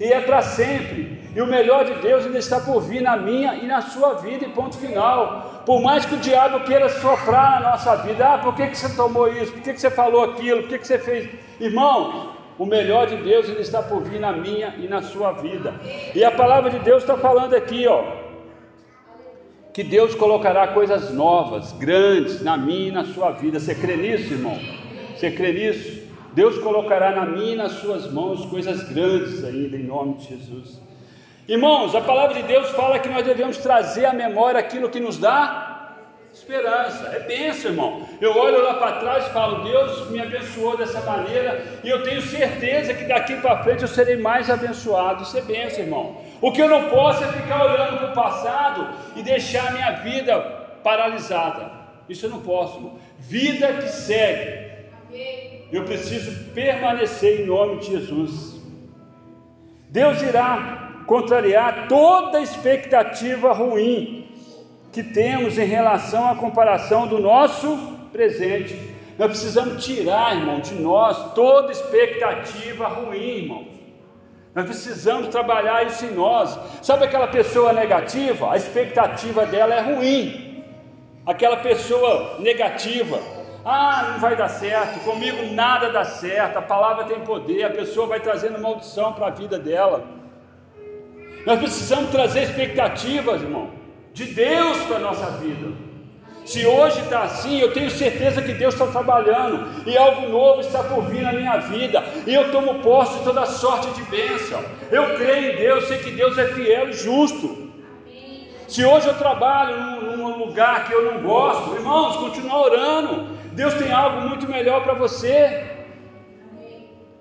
e 0.00 0.12
é 0.12 0.20
para 0.20 0.42
sempre. 0.42 1.22
E 1.32 1.40
o 1.40 1.46
melhor 1.46 1.84
de 1.84 1.94
Deus 2.06 2.26
ainda 2.26 2.38
está 2.38 2.58
por 2.58 2.80
vir 2.80 3.02
na 3.02 3.16
minha 3.16 3.54
e 3.54 3.68
na 3.68 3.80
sua 3.82 4.14
vida, 4.14 4.44
e 4.44 4.48
ponto 4.48 4.76
final. 4.78 5.62
Por 5.64 5.80
mais 5.80 6.04
que 6.04 6.16
o 6.16 6.18
diabo 6.18 6.64
queira 6.64 6.88
soprar 6.88 7.60
na 7.60 7.70
nossa 7.70 7.94
vida, 7.98 8.34
ah, 8.34 8.38
por 8.38 8.56
que, 8.56 8.66
que 8.66 8.76
você 8.76 8.88
tomou 8.96 9.32
isso? 9.32 9.52
Por 9.52 9.62
que, 9.62 9.72
que 9.72 9.80
você 9.80 9.90
falou 9.90 10.24
aquilo? 10.24 10.62
Por 10.62 10.70
que, 10.70 10.78
que 10.78 10.86
você 10.88 10.98
fez? 10.98 11.30
Irmão, 11.60 12.32
o 12.58 12.66
melhor 12.66 13.06
de 13.06 13.16
Deus 13.18 13.48
ainda 13.48 13.60
está 13.60 13.80
por 13.80 14.02
vir 14.02 14.18
na 14.18 14.32
minha 14.32 14.74
e 14.76 14.88
na 14.88 15.02
sua 15.02 15.30
vida. 15.30 15.72
E 16.16 16.24
a 16.24 16.32
palavra 16.32 16.68
de 16.68 16.80
Deus 16.80 17.04
está 17.04 17.16
falando 17.16 17.54
aqui, 17.54 17.86
ó 17.86 18.31
que 19.72 19.82
Deus 19.82 20.14
colocará 20.14 20.68
coisas 20.68 21.12
novas, 21.12 21.72
grandes 21.72 22.42
na 22.42 22.56
minha 22.56 22.88
e 22.88 22.92
na 22.92 23.04
sua 23.06 23.30
vida. 23.30 23.58
Você 23.58 23.74
crê 23.74 23.96
nisso, 23.96 24.34
irmão? 24.34 24.58
Você 25.16 25.30
crê 25.30 25.52
nisso? 25.52 26.02
Deus 26.34 26.58
colocará 26.58 27.10
na 27.12 27.26
minha 27.26 27.52
e 27.52 27.56
nas 27.56 27.72
suas 27.72 28.10
mãos 28.10 28.44
coisas 28.46 28.82
grandes 28.92 29.44
ainda, 29.44 29.76
em 29.76 29.84
nome 29.84 30.14
de 30.14 30.28
Jesus. 30.28 30.80
Irmãos, 31.48 31.94
a 31.94 32.00
palavra 32.00 32.34
de 32.34 32.42
Deus 32.42 32.70
fala 32.70 32.98
que 32.98 33.08
nós 33.08 33.24
devemos 33.24 33.58
trazer 33.58 34.04
à 34.04 34.12
memória 34.12 34.60
aquilo 34.60 34.88
que 34.88 35.00
nos 35.00 35.18
dá 35.18 35.72
Esperança, 36.32 37.08
é 37.08 37.20
bênção, 37.20 37.70
irmão. 37.70 38.08
Eu 38.18 38.34
olho 38.34 38.62
lá 38.62 38.74
para 38.74 38.92
trás 39.00 39.26
e 39.26 39.30
falo, 39.30 39.64
Deus 39.64 40.10
me 40.10 40.18
abençoou 40.18 40.78
dessa 40.78 41.00
maneira, 41.02 41.62
e 41.84 41.90
eu 41.90 42.02
tenho 42.02 42.22
certeza 42.22 42.94
que 42.94 43.04
daqui 43.04 43.36
para 43.36 43.62
frente 43.62 43.82
eu 43.82 43.88
serei 43.88 44.16
mais 44.16 44.48
abençoado. 44.48 45.22
Isso 45.22 45.36
é 45.36 45.42
bênção, 45.42 45.80
irmão. 45.80 46.16
O 46.42 46.50
que 46.50 46.60
eu 46.60 46.68
não 46.68 46.90
posso 46.90 47.22
é 47.22 47.28
ficar 47.28 47.64
olhando 47.64 47.98
para 47.98 48.10
o 48.10 48.14
passado 48.14 48.88
e 49.14 49.22
deixar 49.22 49.68
a 49.68 49.70
minha 49.70 49.92
vida 49.92 50.40
paralisada. 50.82 51.70
Isso 52.08 52.26
eu 52.26 52.30
não 52.30 52.40
posso. 52.40 52.94
Vida 53.20 53.72
que 53.74 53.88
segue. 53.88 54.72
Eu 55.70 55.84
preciso 55.84 56.52
permanecer 56.52 57.42
em 57.42 57.46
nome 57.46 57.78
de 57.78 57.92
Jesus. 57.92 58.60
Deus 59.88 60.20
irá 60.20 61.04
contrariar 61.06 61.86
toda 61.88 62.40
expectativa 62.40 63.52
ruim 63.52 64.28
que 64.92 65.02
temos 65.02 65.56
em 65.58 65.64
relação 65.64 66.28
à 66.28 66.34
comparação 66.34 67.06
do 67.06 67.20
nosso 67.20 67.76
presente. 68.10 68.76
Nós 69.16 69.28
precisamos 69.28 69.84
tirar, 69.84 70.36
irmão, 70.36 70.58
de 70.58 70.74
nós 70.74 71.34
toda 71.34 71.70
expectativa 71.70 72.88
ruim, 72.88 73.42
irmão. 73.42 73.71
Nós 74.54 74.66
precisamos 74.66 75.28
trabalhar 75.28 75.86
isso 75.86 76.04
em 76.04 76.12
nós. 76.12 76.58
Sabe 76.82 77.04
aquela 77.04 77.28
pessoa 77.28 77.72
negativa? 77.72 78.52
A 78.52 78.56
expectativa 78.56 79.46
dela 79.46 79.74
é 79.74 79.80
ruim. 79.80 80.64
Aquela 81.24 81.58
pessoa 81.58 82.38
negativa, 82.40 83.20
ah, 83.64 84.10
não 84.12 84.18
vai 84.18 84.34
dar 84.34 84.48
certo, 84.48 85.04
comigo 85.04 85.54
nada 85.54 85.88
dá 85.88 86.04
certo, 86.04 86.56
a 86.56 86.62
palavra 86.62 87.04
tem 87.04 87.20
poder, 87.20 87.62
a 87.62 87.70
pessoa 87.70 88.08
vai 88.08 88.18
trazendo 88.18 88.60
maldição 88.60 89.12
para 89.12 89.28
a 89.28 89.30
vida 89.30 89.56
dela. 89.56 90.04
Nós 91.46 91.60
precisamos 91.60 92.10
trazer 92.10 92.42
expectativas, 92.42 93.40
irmão 93.40 93.82
de 94.12 94.26
Deus 94.26 94.78
para 94.84 94.96
a 94.96 95.00
nossa 95.00 95.26
vida. 95.38 95.91
Se 96.44 96.66
hoje 96.66 97.00
está 97.00 97.22
assim, 97.22 97.60
eu 97.60 97.72
tenho 97.72 97.90
certeza 97.90 98.42
que 98.42 98.52
Deus 98.52 98.74
está 98.74 98.86
trabalhando 98.86 99.86
e 99.86 99.96
algo 99.96 100.28
novo 100.28 100.60
está 100.60 100.82
por 100.82 101.04
vir 101.04 101.22
na 101.22 101.32
minha 101.32 101.56
vida, 101.58 102.02
e 102.26 102.34
eu 102.34 102.50
tomo 102.50 102.80
posse 102.80 103.18
de 103.18 103.24
toda 103.24 103.46
sorte 103.46 103.88
de 103.90 104.02
bênção. 104.10 104.60
Eu 104.90 105.14
creio 105.14 105.52
em 105.52 105.56
Deus, 105.56 105.86
sei 105.86 105.98
que 105.98 106.10
Deus 106.10 106.36
é 106.38 106.48
fiel 106.48 106.90
e 106.90 106.92
justo. 106.92 107.70
Se 108.66 108.84
hoje 108.84 109.06
eu 109.06 109.14
trabalho 109.14 109.76
num, 109.76 110.16
num 110.16 110.38
lugar 110.38 110.86
que 110.86 110.92
eu 110.92 111.12
não 111.12 111.22
gosto, 111.22 111.74
irmãos, 111.74 112.16
continue 112.16 112.50
orando. 112.50 113.36
Deus 113.52 113.74
tem 113.74 113.92
algo 113.92 114.22
muito 114.28 114.48
melhor 114.48 114.82
para 114.82 114.94
você. 114.94 115.70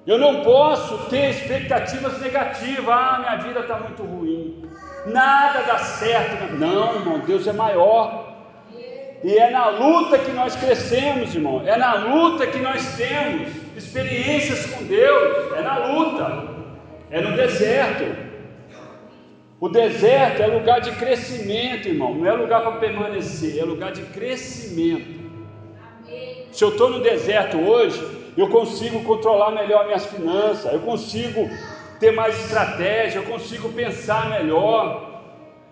Eu 0.07 0.17
não 0.17 0.41
posso 0.41 0.97
ter 1.09 1.29
expectativas 1.29 2.19
negativas. 2.19 2.87
Ah, 2.87 3.17
minha 3.19 3.35
vida 3.43 3.59
está 3.59 3.77
muito 3.77 4.01
ruim 4.01 4.71
nada 5.05 5.61
dá 5.63 5.77
certo. 5.77 6.53
Não, 6.53 6.95
irmão, 6.95 7.19
Deus 7.19 7.47
é 7.47 7.53
maior. 7.53 8.30
E 9.23 9.37
é 9.37 9.49
na 9.51 9.69
luta 9.69 10.17
que 10.17 10.31
nós 10.31 10.55
crescemos, 10.55 11.35
irmão. 11.35 11.61
É 11.65 11.77
na 11.77 11.93
luta 11.93 12.47
que 12.47 12.57
nós 12.59 12.95
temos 12.95 13.49
experiências 13.77 14.65
com 14.65 14.83
Deus. 14.85 15.53
É 15.53 15.61
na 15.61 15.77
luta. 15.87 16.47
É 17.11 17.21
no 17.21 17.35
deserto. 17.35 18.31
O 19.59 19.69
deserto 19.69 20.41
é 20.41 20.47
lugar 20.47 20.81
de 20.81 20.91
crescimento, 20.93 21.87
irmão. 21.87 22.15
Não 22.15 22.25
é 22.25 22.31
lugar 22.31 22.61
para 22.61 22.77
permanecer, 22.77 23.59
é 23.59 23.63
lugar 23.63 23.91
de 23.91 24.01
crescimento. 24.01 25.21
Se 26.51 26.63
eu 26.63 26.69
estou 26.69 26.89
no 26.89 26.99
deserto 26.99 27.57
hoje, 27.57 28.03
eu 28.35 28.49
consigo 28.49 29.03
controlar 29.03 29.51
melhor 29.51 29.85
minhas 29.85 30.05
finanças, 30.05 30.73
eu 30.73 30.79
consigo 30.79 31.49
ter 31.99 32.11
mais 32.11 32.37
estratégia, 32.43 33.19
eu 33.19 33.23
consigo 33.23 33.69
pensar 33.69 34.29
melhor, 34.29 35.10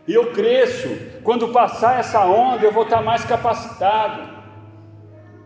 e 0.10 0.14
eu 0.16 0.32
cresço. 0.32 0.90
Quando 1.24 1.50
passar 1.50 2.00
essa 2.00 2.26
onda, 2.26 2.66
eu 2.66 2.72
vou 2.72 2.82
estar 2.82 3.00
mais 3.00 3.24
capacitado. 3.24 4.28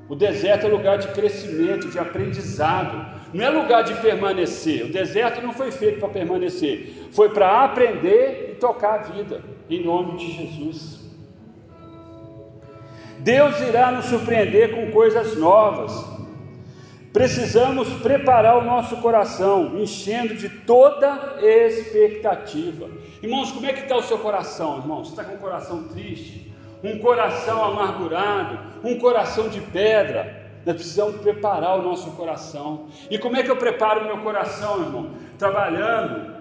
O 0.07 0.15
deserto 0.15 0.65
é 0.65 0.69
lugar 0.69 0.97
de 0.97 1.09
crescimento, 1.09 1.89
de 1.89 1.99
aprendizado, 1.99 3.05
não 3.33 3.43
é 3.43 3.49
lugar 3.49 3.83
de 3.83 3.93
permanecer. 3.95 4.85
O 4.85 4.89
deserto 4.89 5.41
não 5.41 5.51
foi 5.51 5.69
feito 5.69 5.99
para 5.99 6.07
permanecer, 6.07 7.09
foi 7.11 7.29
para 7.29 7.65
aprender 7.65 8.51
e 8.51 8.55
tocar 8.55 8.93
a 8.93 9.03
vida, 9.03 9.43
em 9.69 9.83
nome 9.83 10.17
de 10.17 10.31
Jesus. 10.31 11.11
Deus 13.19 13.59
irá 13.59 13.91
nos 13.91 14.05
surpreender 14.05 14.73
com 14.75 14.91
coisas 14.91 15.35
novas. 15.37 15.91
Precisamos 17.13 17.87
preparar 18.01 18.57
o 18.57 18.63
nosso 18.63 18.97
coração, 18.97 19.77
enchendo 19.77 20.33
de 20.33 20.49
toda 20.49 21.37
expectativa. 21.39 22.89
Irmãos, 23.21 23.51
como 23.51 23.67
é 23.67 23.71
que 23.71 23.81
está 23.81 23.95
o 23.95 24.01
seu 24.01 24.17
coração, 24.17 24.79
irmãos? 24.79 25.09
Você 25.09 25.13
está 25.13 25.23
com 25.23 25.35
um 25.35 25.37
coração 25.37 25.83
triste? 25.89 26.51
Um 26.83 26.97
coração 26.97 27.63
amargurado? 27.63 28.57
Um 28.83 28.97
coração 28.97 29.47
de 29.47 29.61
pedra? 29.61 30.41
Nós 30.65 30.75
precisamos 30.75 31.21
preparar 31.21 31.77
o 31.77 31.83
nosso 31.83 32.09
coração. 32.13 32.87
E 33.11 33.19
como 33.19 33.37
é 33.37 33.43
que 33.43 33.51
eu 33.51 33.57
preparo 33.57 34.01
o 34.01 34.05
meu 34.05 34.17
coração, 34.17 34.81
irmão? 34.81 35.11
Trabalhando 35.37 36.32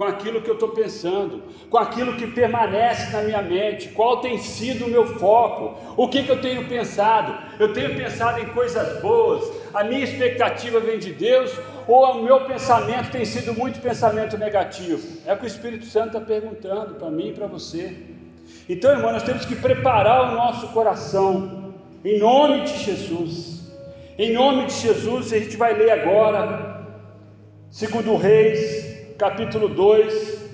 com 0.00 0.06
aquilo 0.06 0.40
que 0.40 0.48
eu 0.48 0.54
estou 0.54 0.70
pensando, 0.70 1.42
com 1.68 1.76
aquilo 1.76 2.16
que 2.16 2.26
permanece 2.28 3.12
na 3.12 3.20
minha 3.20 3.42
mente, 3.42 3.90
qual 3.90 4.22
tem 4.22 4.38
sido 4.38 4.86
o 4.86 4.88
meu 4.88 5.04
foco, 5.18 5.78
o 5.94 6.08
que, 6.08 6.22
que 6.22 6.30
eu 6.30 6.40
tenho 6.40 6.66
pensado. 6.66 7.36
Eu 7.58 7.74
tenho 7.74 7.94
pensado 7.94 8.40
em 8.40 8.46
coisas 8.46 9.02
boas, 9.02 9.44
a 9.74 9.84
minha 9.84 10.02
expectativa 10.02 10.80
vem 10.80 10.98
de 10.98 11.12
Deus, 11.12 11.54
ou 11.86 12.12
o 12.12 12.22
meu 12.22 12.46
pensamento 12.46 13.10
tem 13.10 13.26
sido 13.26 13.52
muito 13.52 13.78
pensamento 13.78 14.38
negativo? 14.38 15.06
É 15.26 15.34
o 15.34 15.36
que 15.36 15.44
o 15.44 15.46
Espírito 15.46 15.84
Santo 15.84 16.16
está 16.16 16.20
perguntando 16.20 16.94
para 16.94 17.10
mim 17.10 17.28
e 17.28 17.32
para 17.34 17.46
você. 17.46 17.94
Então, 18.70 18.92
irmão, 18.92 19.12
nós 19.12 19.22
temos 19.22 19.44
que 19.44 19.54
preparar 19.54 20.32
o 20.32 20.34
nosso 20.34 20.68
coração, 20.68 21.74
em 22.02 22.18
nome 22.18 22.62
de 22.62 22.84
Jesus. 22.84 23.70
Em 24.16 24.32
nome 24.32 24.64
de 24.64 24.72
Jesus, 24.72 25.30
a 25.30 25.38
gente 25.38 25.58
vai 25.58 25.74
ler 25.74 25.90
agora, 25.90 26.86
segundo 27.70 28.16
Reis, 28.16 28.89
capítulo 29.20 29.68
2, 29.68 30.50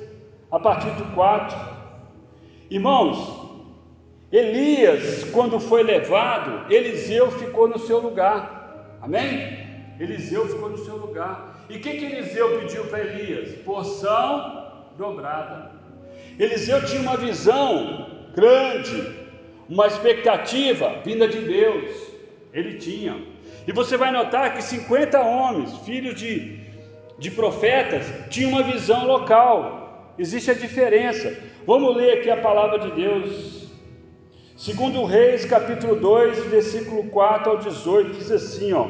a 0.50 0.58
partir 0.58 0.90
do 0.96 1.04
4. 1.14 1.56
Irmãos, 2.68 3.46
Elias, 4.32 5.22
quando 5.30 5.60
foi 5.60 5.84
levado, 5.84 6.68
Eliseu 6.68 7.30
ficou 7.30 7.68
no 7.68 7.78
seu 7.78 8.00
lugar. 8.00 8.98
Amém? 9.00 9.56
Eliseu 10.00 10.48
ficou 10.48 10.68
no 10.68 10.78
seu 10.78 10.96
lugar. 10.96 11.64
E 11.70 11.76
o 11.76 11.80
que, 11.80 11.90
que 11.90 12.06
Eliseu 12.06 12.58
pediu 12.58 12.84
para 12.86 13.04
Elias? 13.04 13.54
Porção 13.62 14.82
dobrada. 14.98 15.70
Eliseu 16.36 16.84
tinha 16.84 17.02
uma 17.02 17.16
visão 17.16 18.08
grande, 18.34 19.14
uma 19.68 19.86
expectativa 19.86 21.02
vinda 21.04 21.28
de 21.28 21.38
Deus. 21.38 21.94
Ele 22.52 22.78
tinha. 22.78 23.16
E 23.64 23.70
você 23.70 23.96
vai 23.96 24.10
notar 24.10 24.54
que 24.54 24.62
50 24.62 25.20
homens, 25.20 25.78
filhos 25.84 26.18
de 26.18 26.55
de 27.18 27.30
profetas 27.30 28.04
tinha 28.30 28.48
uma 28.48 28.62
visão 28.62 29.06
local. 29.06 30.14
Existe 30.18 30.50
a 30.50 30.54
diferença. 30.54 31.36
Vamos 31.66 31.96
ler 31.96 32.18
aqui 32.18 32.30
a 32.30 32.36
palavra 32.36 32.78
de 32.78 32.90
Deus. 32.92 33.66
Segundo 34.56 35.04
Reis, 35.04 35.44
capítulo 35.44 35.96
2, 35.96 36.46
versículo 36.46 37.04
4 37.04 37.50
ao 37.50 37.58
18, 37.58 38.10
diz 38.12 38.30
assim, 38.30 38.72
ó: 38.72 38.88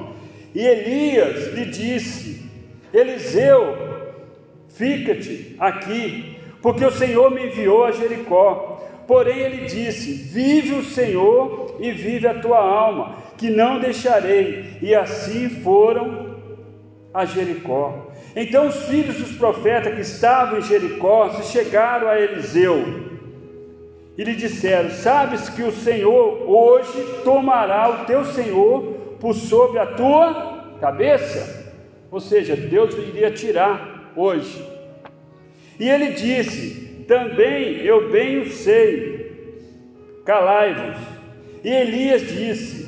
E 0.54 0.60
Elias 0.60 1.52
lhe 1.54 1.66
disse: 1.66 2.48
Eliseu, 2.92 3.76
fica-te 4.68 5.56
aqui, 5.58 6.38
porque 6.62 6.84
o 6.84 6.92
Senhor 6.92 7.30
me 7.32 7.46
enviou 7.46 7.84
a 7.84 7.90
Jericó. 7.90 8.74
Porém 9.08 9.38
ele 9.38 9.66
disse: 9.66 10.12
Vive 10.12 10.74
o 10.74 10.84
Senhor 10.84 11.76
e 11.80 11.90
vive 11.90 12.28
a 12.28 12.40
tua 12.40 12.58
alma, 12.58 13.16
que 13.36 13.50
não 13.50 13.80
deixarei. 13.80 14.78
E 14.80 14.94
assim 14.94 15.48
foram 15.48 16.36
a 17.12 17.24
Jericó. 17.24 18.05
Então 18.36 18.66
os 18.66 18.84
filhos 18.84 19.16
dos 19.16 19.32
profetas 19.32 19.94
que 19.94 20.02
estavam 20.02 20.58
em 20.58 20.62
Jericó 20.62 21.30
se 21.30 21.50
chegaram 21.50 22.06
a 22.06 22.20
Eliseu 22.20 22.84
e 24.18 24.22
lhe 24.22 24.34
disseram: 24.34 24.90
Sabes 24.90 25.48
que 25.48 25.62
o 25.62 25.72
Senhor 25.72 26.42
hoje 26.46 27.02
tomará 27.24 27.88
o 27.88 28.04
teu 28.04 28.26
Senhor 28.26 28.82
por 29.18 29.32
sobre 29.32 29.78
a 29.78 29.86
tua 29.86 30.76
cabeça? 30.78 31.74
Ou 32.10 32.20
seja, 32.20 32.54
Deus 32.54 32.94
iria 32.94 33.30
tirar 33.30 34.12
hoje. 34.14 34.62
E 35.80 35.88
ele 35.88 36.08
disse: 36.10 37.04
Também 37.08 37.78
eu 37.86 38.10
bem 38.10 38.40
o 38.40 38.50
sei, 38.50 39.64
calai-vos. 40.26 40.98
E 41.64 41.70
Elias 41.70 42.20
disse: 42.20 42.86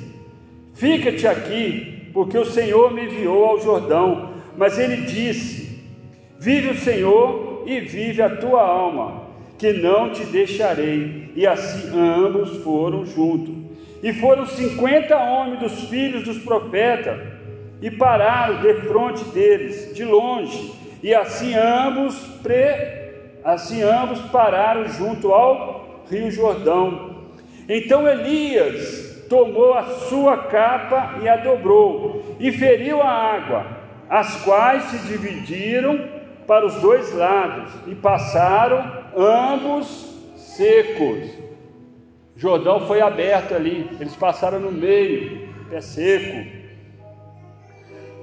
Fica-te 0.74 1.26
aqui, 1.26 2.10
porque 2.12 2.36
o 2.36 2.44
Senhor 2.44 2.92
me 2.92 3.06
enviou 3.06 3.46
ao 3.46 3.60
Jordão 3.60 4.27
mas 4.58 4.76
ele 4.76 5.02
disse: 5.02 5.80
Vive 6.38 6.70
o 6.70 6.78
Senhor 6.78 7.62
e 7.64 7.80
vive 7.80 8.20
a 8.20 8.36
tua 8.36 8.60
alma, 8.60 9.22
que 9.56 9.72
não 9.72 10.10
te 10.10 10.24
deixarei. 10.24 11.30
E 11.36 11.46
assim 11.46 11.88
ambos 11.96 12.56
foram 12.64 13.06
juntos. 13.06 13.54
E 14.02 14.12
foram 14.12 14.44
cinquenta 14.46 15.16
homens 15.16 15.60
dos 15.60 15.84
filhos 15.84 16.24
dos 16.24 16.38
profetas, 16.38 17.20
e 17.80 17.88
pararam 17.88 18.60
de 18.60 18.74
frente 18.82 19.24
deles, 19.32 19.94
de 19.94 20.04
longe. 20.04 20.72
E 21.04 21.14
assim 21.14 21.54
ambos, 21.54 22.16
pre... 22.42 23.40
assim 23.44 23.82
ambos 23.82 24.20
pararam 24.32 24.88
junto 24.88 25.32
ao 25.32 26.04
rio 26.10 26.32
Jordão. 26.32 27.28
Então 27.68 28.08
Elias 28.08 29.24
tomou 29.28 29.74
a 29.74 29.84
sua 29.84 30.36
capa 30.36 31.20
e 31.22 31.28
a 31.28 31.36
dobrou, 31.36 32.36
e 32.40 32.50
feriu 32.50 33.00
a 33.00 33.08
água 33.08 33.77
as 34.08 34.42
quais 34.42 34.84
se 34.84 34.98
dividiram 35.08 36.08
para 36.46 36.66
os 36.66 36.74
dois 36.76 37.12
lados 37.12 37.70
e 37.86 37.94
passaram 37.94 38.90
ambos 39.16 40.16
secos. 40.36 41.28
Jordão 42.34 42.86
foi 42.86 43.00
aberto 43.00 43.54
ali, 43.54 43.90
eles 44.00 44.16
passaram 44.16 44.60
no 44.60 44.72
meio, 44.72 45.48
é 45.72 45.80
seco. 45.80 46.58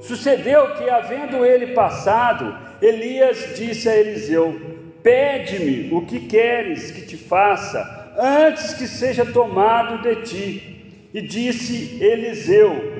Sucedeu 0.02 0.76
que, 0.76 0.90
havendo 0.90 1.46
ele 1.46 1.74
passado, 1.74 2.58
Elias 2.82 3.54
disse 3.56 3.90
a 3.90 3.96
Eliseu: 3.96 4.60
Pede-me 5.04 5.94
o 5.94 6.06
que 6.06 6.22
queres 6.22 6.92
que 6.92 7.02
te 7.02 7.18
faça, 7.18 8.14
antes 8.18 8.74
que 8.74 8.88
seja 8.88 9.26
tomado 9.26 10.02
de 10.02 10.16
ti. 10.24 11.10
E 11.14 11.22
disse 11.22 12.04
Eliseu: 12.04 12.95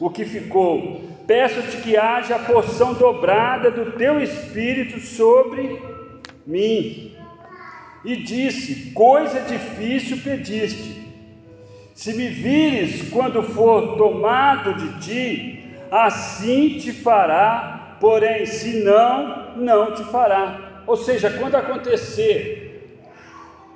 o 0.00 0.10
que 0.10 0.24
ficou. 0.24 1.02
Peço-te 1.26 1.78
que 1.78 1.96
haja 1.96 2.36
a 2.36 2.38
porção 2.38 2.94
dobrada 2.94 3.70
do 3.70 3.92
teu 3.92 4.20
espírito 4.20 4.98
sobre 5.00 5.80
mim. 6.46 7.14
E 8.04 8.16
disse: 8.16 8.92
Coisa 8.92 9.40
difícil 9.40 10.18
pediste. 10.18 10.96
Se 11.94 12.14
me 12.14 12.28
vires 12.28 13.10
quando 13.10 13.42
for 13.42 13.96
tomado 13.96 14.74
de 14.74 15.00
ti, 15.00 15.74
assim 15.90 16.78
te 16.78 16.92
fará, 16.92 17.96
porém, 18.00 18.46
se 18.46 18.84
não, 18.84 19.56
não 19.56 19.94
te 19.94 20.04
fará. 20.04 20.82
Ou 20.86 20.96
seja, 20.96 21.28
quando 21.28 21.56
acontecer 21.56 22.94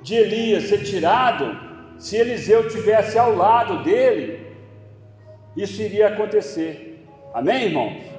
de 0.01 0.15
Elias 0.15 0.63
ser 0.63 0.83
tirado, 0.83 1.55
se 1.99 2.17
Eliseu 2.17 2.67
tivesse 2.69 3.17
ao 3.17 3.35
lado 3.35 3.83
dele, 3.83 4.52
isso 5.55 5.81
iria 5.81 6.07
acontecer. 6.07 7.05
Amém, 7.33 7.65
irmãos? 7.65 8.13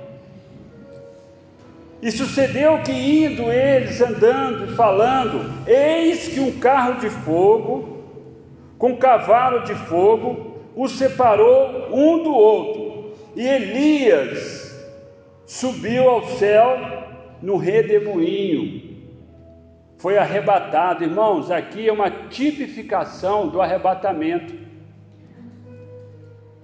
E 2.02 2.10
sucedeu 2.12 2.82
que, 2.82 2.92
indo 2.92 3.50
eles 3.50 4.00
andando 4.00 4.70
e 4.70 4.76
falando, 4.76 5.66
eis 5.66 6.28
que 6.28 6.40
um 6.40 6.58
carro 6.58 7.00
de 7.00 7.08
fogo, 7.08 8.04
com 8.76 8.96
cavalo 8.96 9.60
de 9.60 9.74
fogo, 9.74 10.58
os 10.76 10.92
separou 10.98 11.88
um 11.90 12.22
do 12.22 12.34
outro. 12.34 13.14
E 13.34 13.46
Elias 13.46 14.86
subiu 15.46 16.08
ao 16.08 16.26
céu 16.36 16.76
no 17.40 17.56
redemoinho. 17.56 18.94
Foi 19.96 20.18
arrebatado, 20.18 21.04
irmãos. 21.04 21.50
Aqui 21.50 21.88
é 21.88 21.92
uma 21.92 22.10
tipificação 22.10 23.48
do 23.48 23.62
arrebatamento. 23.62 24.54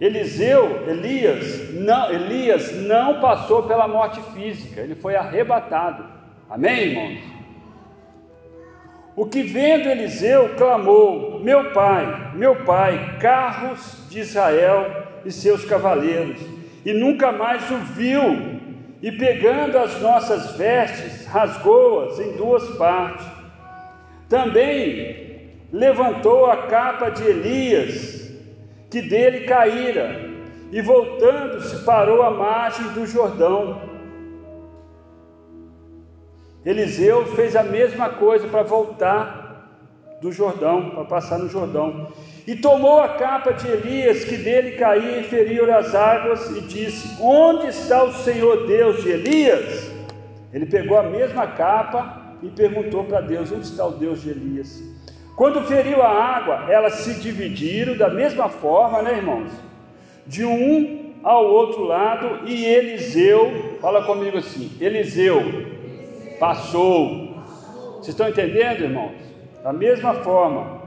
Eliseu, 0.00 0.88
Elias, 0.88 1.74
não, 1.74 2.10
Elias 2.10 2.72
não 2.74 3.20
passou 3.20 3.64
pela 3.64 3.86
morte 3.86 4.18
física, 4.32 4.80
ele 4.80 4.94
foi 4.94 5.14
arrebatado. 5.14 6.06
Amém, 6.48 6.88
irmãos? 6.88 7.18
O 9.14 9.26
que 9.26 9.42
vendo 9.42 9.90
Eliseu 9.90 10.54
clamou: 10.56 11.40
Meu 11.40 11.72
pai, 11.72 12.32
meu 12.34 12.64
pai, 12.64 13.18
carros 13.20 14.06
de 14.08 14.20
Israel 14.20 15.06
e 15.26 15.30
seus 15.30 15.66
cavaleiros, 15.66 16.40
e 16.86 16.94
nunca 16.94 17.30
mais 17.30 17.70
o 17.70 17.76
viu. 17.76 18.58
E 19.02 19.12
pegando 19.12 19.78
as 19.78 20.00
nossas 20.00 20.56
vestes, 20.56 21.26
rasgou-as 21.26 22.18
em 22.20 22.36
duas 22.36 22.66
partes. 22.76 23.26
Também 24.28 25.50
levantou 25.72 26.50
a 26.50 26.66
capa 26.66 27.10
de 27.10 27.24
Elias 27.24 28.19
que 28.90 29.00
dele 29.00 29.46
caíra, 29.46 30.28
e 30.72 30.82
voltando-se 30.82 31.84
parou 31.84 32.22
à 32.22 32.30
margem 32.30 32.86
do 32.88 33.06
Jordão. 33.06 33.80
Eliseu 36.64 37.26
fez 37.34 37.56
a 37.56 37.62
mesma 37.62 38.10
coisa 38.10 38.46
para 38.48 38.62
voltar 38.62 39.40
do 40.20 40.30
Jordão, 40.30 40.90
para 40.90 41.04
passar 41.04 41.38
no 41.38 41.48
Jordão. 41.48 42.08
E 42.46 42.54
tomou 42.56 43.00
a 43.00 43.10
capa 43.10 43.52
de 43.52 43.68
Elias, 43.68 44.24
que 44.24 44.36
dele 44.36 44.72
caía 44.72 45.20
e 45.20 45.24
feriu 45.24 45.72
as 45.74 45.94
águas, 45.94 46.50
e 46.50 46.60
disse: 46.62 47.16
Onde 47.22 47.68
está 47.68 48.04
o 48.04 48.12
Senhor 48.12 48.66
Deus 48.66 49.02
de 49.02 49.10
Elias? 49.10 49.90
Ele 50.52 50.66
pegou 50.66 50.98
a 50.98 51.04
mesma 51.04 51.46
capa 51.46 52.36
e 52.42 52.48
perguntou 52.48 53.04
para 53.04 53.20
Deus: 53.20 53.50
Onde 53.50 53.66
está 53.66 53.86
o 53.86 53.92
Deus 53.92 54.20
de 54.20 54.30
Elias? 54.30 54.89
Quando 55.40 55.62
feriu 55.62 56.02
a 56.02 56.10
água, 56.10 56.66
elas 56.70 56.96
se 56.96 57.14
dividiram 57.14 57.96
da 57.96 58.10
mesma 58.10 58.50
forma, 58.50 59.00
né, 59.00 59.16
irmãos? 59.16 59.50
De 60.26 60.44
um 60.44 61.14
ao 61.22 61.46
outro 61.46 61.82
lado, 61.82 62.46
e 62.46 62.66
Eliseu, 62.66 63.78
fala 63.80 64.04
comigo 64.04 64.36
assim: 64.36 64.70
Eliseu 64.78 65.40
passou. 66.38 67.42
Vocês 67.94 68.08
estão 68.08 68.28
entendendo, 68.28 68.82
irmãos? 68.82 69.14
Da 69.64 69.72
mesma 69.72 70.12
forma. 70.16 70.82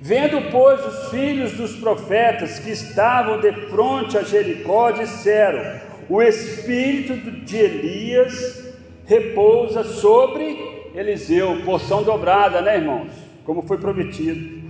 Vendo, 0.00 0.50
pois, 0.50 0.84
os 0.84 1.10
filhos 1.10 1.52
dos 1.52 1.76
profetas 1.76 2.58
que 2.58 2.70
estavam 2.70 3.38
de 3.38 3.52
frente 3.52 4.18
a 4.18 4.24
Jericó, 4.24 4.90
disseram: 4.90 5.80
O 6.08 6.20
espírito 6.20 7.30
de 7.44 7.58
Elias 7.58 8.74
repousa 9.06 9.84
sobre 9.84 10.71
Eliseu, 10.94 11.62
porção 11.64 12.02
dobrada, 12.02 12.60
né, 12.60 12.76
irmãos? 12.76 13.10
Como 13.44 13.62
foi 13.62 13.78
prometido. 13.78 14.62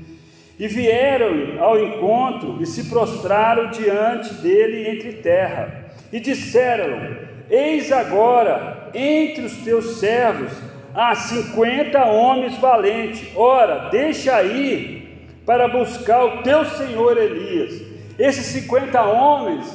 E 0.59 0.69
vieram 0.69 1.61
ao 1.61 1.79
encontro 1.79 2.59
e 2.61 2.67
se 2.67 2.85
prostraram 2.85 3.71
diante 3.71 4.33
dele 4.35 4.89
entre 4.89 5.15
terra. 5.15 5.91
E 6.13 6.21
disseram: 6.21 7.17
Eis 7.51 7.91
agora 7.91 8.91
entre 8.95 9.45
os 9.45 9.57
teus 9.59 9.97
servos 9.97 10.53
há 10.95 11.15
cinquenta 11.15 12.05
homens 12.05 12.57
valentes. 12.59 13.29
Ora, 13.35 13.89
deixa 13.89 14.37
aí 14.37 15.27
para 15.45 15.67
buscar 15.67 16.25
o 16.25 16.43
teu 16.43 16.65
senhor 16.65 17.17
Elias. 17.19 17.83
Esses 18.19 18.47
cinquenta 18.47 19.03
homens, 19.03 19.67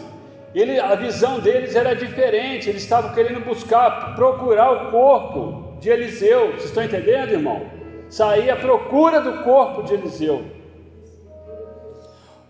ele, 0.56 0.80
a 0.80 0.96
visão 0.96 1.40
deles 1.40 1.76
era 1.76 1.94
diferente. 1.94 2.70
Eles 2.70 2.84
estavam 2.84 3.14
querendo 3.14 3.44
buscar, 3.44 4.16
procurar 4.16 4.72
o 4.72 4.92
corpo 4.92 5.67
de 5.80 5.90
Eliseu. 5.90 6.52
Vocês 6.52 6.66
estão 6.66 6.84
entendendo, 6.84 7.32
irmão? 7.32 7.62
Sair 8.10 8.50
à 8.50 8.56
procura 8.56 9.22
do 9.22 9.44
corpo 9.44 9.84
de 9.84 9.94
Eliseu. 9.94 10.46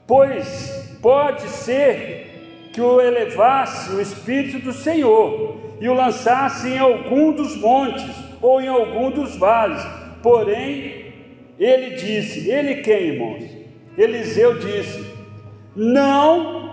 Pois 0.05 0.97
pode 1.01 1.41
ser 1.43 2.69
que 2.73 2.81
o 2.81 3.01
elevasse 3.01 3.91
o 3.91 4.01
Espírito 4.01 4.59
do 4.59 4.71
Senhor 4.71 5.57
e 5.81 5.89
o 5.89 5.93
lançasse 5.93 6.69
em 6.69 6.77
algum 6.77 7.31
dos 7.31 7.57
montes 7.57 8.15
ou 8.41 8.61
em 8.61 8.67
algum 8.67 9.11
dos 9.11 9.35
vales. 9.35 9.83
Porém, 10.21 11.13
ele 11.59 11.95
disse: 11.95 12.49
Ele 12.49 12.75
quem, 12.75 13.07
irmãos? 13.07 13.43
Eliseu 13.97 14.59
disse: 14.59 15.11
Não 15.75 16.67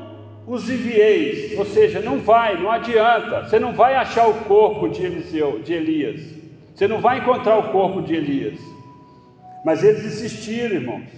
os 0.47 0.69
envieis, 0.69 1.59
ou 1.59 1.65
seja, 1.65 2.01
não 2.01 2.19
vai, 2.19 2.61
não 2.61 2.71
adianta, 2.71 3.45
você 3.45 3.59
não 3.59 3.73
vai 3.73 3.95
achar 3.95 4.29
o 4.29 4.35
corpo 4.45 4.89
de 4.89 5.05
Eliseu, 5.05 5.61
de 5.61 5.73
Elias, 5.73 6.21
você 6.75 6.89
não 6.89 7.01
vai 7.01 7.19
encontrar 7.19 7.57
o 7.59 7.71
corpo 7.71 8.03
de 8.03 8.15
Elias. 8.15 8.59
Mas 9.65 9.85
eles 9.85 10.05
insistiram, 10.05 10.75
irmãos. 10.75 11.09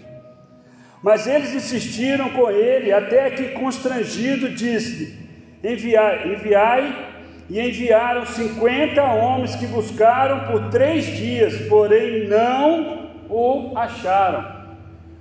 Mas 1.02 1.26
eles 1.26 1.54
insistiram 1.54 2.30
com 2.30 2.50
ele, 2.50 2.92
até 2.92 3.30
que 3.30 3.48
constrangido 3.50 4.50
disse: 4.50 5.18
enviai, 5.64 6.34
enviai, 6.34 7.06
e 7.48 7.60
enviaram 7.60 8.26
cinquenta 8.26 9.02
homens 9.04 9.54
que 9.56 9.66
buscaram 9.66 10.50
por 10.50 10.68
três 10.68 11.06
dias, 11.06 11.56
porém 11.68 12.28
não 12.28 13.10
o 13.28 13.72
acharam. 13.76 14.56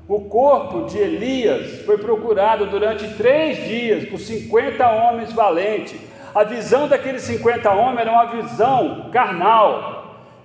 O 0.07 0.21
corpo 0.21 0.85
de 0.85 0.97
Elias 0.97 1.81
foi 1.85 1.97
procurado 1.97 2.67
durante 2.67 3.07
três 3.15 3.57
dias 3.67 4.05
por 4.05 4.19
cinquenta 4.19 4.87
homens 4.89 5.33
valentes. 5.33 5.99
A 6.33 6.43
visão 6.43 6.87
daqueles 6.87 7.23
cinquenta 7.23 7.71
homens 7.71 8.01
era 8.01 8.11
uma 8.11 8.25
visão 8.25 9.09
carnal, 9.11 9.94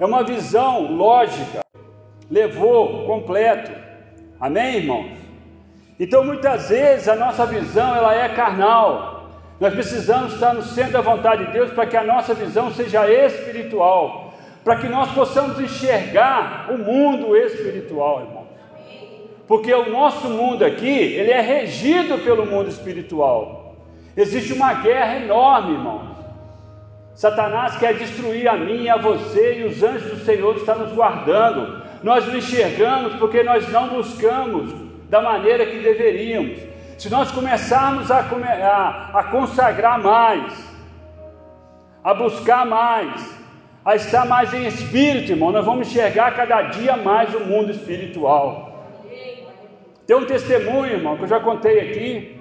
é 0.00 0.06
uma 0.06 0.24
visão 0.24 0.90
lógica. 0.96 1.60
Levou 2.30 3.06
completo. 3.06 3.70
Amém, 4.40 4.76
irmãos? 4.76 5.10
Então 5.98 6.24
muitas 6.24 6.70
vezes 6.70 7.06
a 7.06 7.14
nossa 7.14 7.44
visão 7.44 7.94
ela 7.94 8.14
é 8.14 8.30
carnal. 8.30 9.28
Nós 9.60 9.74
precisamos 9.74 10.32
estar 10.32 10.54
no 10.54 10.62
centro 10.62 10.92
da 10.92 11.02
vontade 11.02 11.44
de 11.46 11.52
Deus 11.52 11.70
para 11.72 11.84
que 11.84 11.96
a 11.98 12.02
nossa 12.02 12.32
visão 12.32 12.72
seja 12.72 13.06
espiritual, 13.10 14.32
para 14.64 14.76
que 14.76 14.88
nós 14.88 15.12
possamos 15.12 15.60
enxergar 15.60 16.70
o 16.70 16.78
mundo 16.78 17.36
espiritual, 17.36 18.20
irmão. 18.22 18.46
Porque 19.46 19.74
o 19.74 19.90
nosso 19.90 20.28
mundo 20.30 20.64
aqui, 20.64 20.88
ele 20.88 21.30
é 21.30 21.42
regido 21.42 22.16
pelo 22.20 22.46
mundo 22.46 22.70
espiritual. 22.70 23.76
Existe 24.16 24.54
uma 24.54 24.72
guerra 24.72 25.16
enorme, 25.16 25.72
irmãos. 25.72 26.19
Satanás 27.20 27.76
quer 27.76 27.92
destruir 27.98 28.48
a 28.48 28.56
mim 28.56 28.84
e 28.84 28.88
a 28.88 28.96
você, 28.96 29.58
e 29.58 29.64
os 29.64 29.82
anjos 29.82 30.10
do 30.10 30.24
Senhor 30.24 30.56
estão 30.56 30.78
nos 30.78 30.90
guardando. 30.92 31.82
Nós 32.02 32.26
não 32.26 32.34
enxergamos 32.34 33.14
porque 33.16 33.42
nós 33.42 33.68
não 33.68 33.88
buscamos 33.88 34.72
da 35.10 35.20
maneira 35.20 35.66
que 35.66 35.80
deveríamos. 35.80 36.58
Se 36.96 37.10
nós 37.10 37.30
começarmos 37.30 38.10
a, 38.10 38.20
a, 38.20 39.18
a 39.18 39.24
consagrar 39.24 40.00
mais, 40.00 40.66
a 42.02 42.14
buscar 42.14 42.64
mais, 42.64 43.38
a 43.84 43.96
estar 43.96 44.24
mais 44.24 44.54
em 44.54 44.66
espírito, 44.66 45.32
irmão, 45.32 45.52
nós 45.52 45.66
vamos 45.66 45.88
enxergar 45.88 46.34
cada 46.34 46.62
dia 46.62 46.96
mais 46.96 47.34
o 47.34 47.40
mundo 47.40 47.70
espiritual. 47.70 48.82
Tem 50.06 50.16
um 50.16 50.24
testemunho, 50.24 50.94
irmão, 50.94 51.18
que 51.18 51.24
eu 51.24 51.28
já 51.28 51.38
contei 51.38 51.80
aqui. 51.80 52.40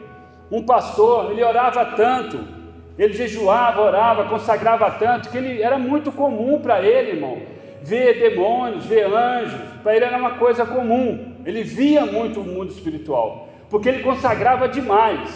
Um 0.49 0.65
pastor, 0.65 1.31
ele 1.31 1.43
orava 1.43 1.83
tanto, 1.97 2.58
ele 3.03 3.13
jejuava, 3.13 3.81
orava, 3.81 4.25
consagrava 4.25 4.91
tanto, 4.91 5.29
que 5.29 5.37
ele 5.37 5.61
era 5.61 5.77
muito 5.77 6.11
comum 6.11 6.59
para 6.59 6.81
ele, 6.81 7.11
irmão, 7.11 7.37
ver 7.81 8.19
demônios, 8.19 8.85
ver 8.85 9.05
anjos, 9.05 9.57
para 9.81 9.95
ele 9.95 10.03
era 10.03 10.17
uma 10.17 10.31
coisa 10.31 10.65
comum. 10.65 11.37
Ele 11.45 11.63
via 11.63 12.05
muito 12.05 12.41
o 12.41 12.43
mundo 12.43 12.71
espiritual, 12.71 13.47
porque 13.69 13.87
ele 13.87 14.03
consagrava 14.03 14.67
demais. 14.67 15.29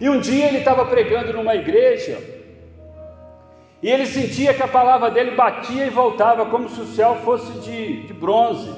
E 0.00 0.08
um 0.08 0.18
dia 0.18 0.46
ele 0.46 0.58
estava 0.58 0.86
pregando 0.86 1.34
numa 1.34 1.54
igreja, 1.54 2.18
e 3.82 3.90
ele 3.90 4.06
sentia 4.06 4.52
que 4.54 4.62
a 4.62 4.68
palavra 4.68 5.10
dele 5.10 5.32
batia 5.32 5.86
e 5.86 5.90
voltava, 5.90 6.46
como 6.46 6.70
se 6.70 6.80
o 6.80 6.86
céu 6.86 7.16
fosse 7.16 7.50
de, 7.60 8.06
de 8.06 8.12
bronze. 8.14 8.70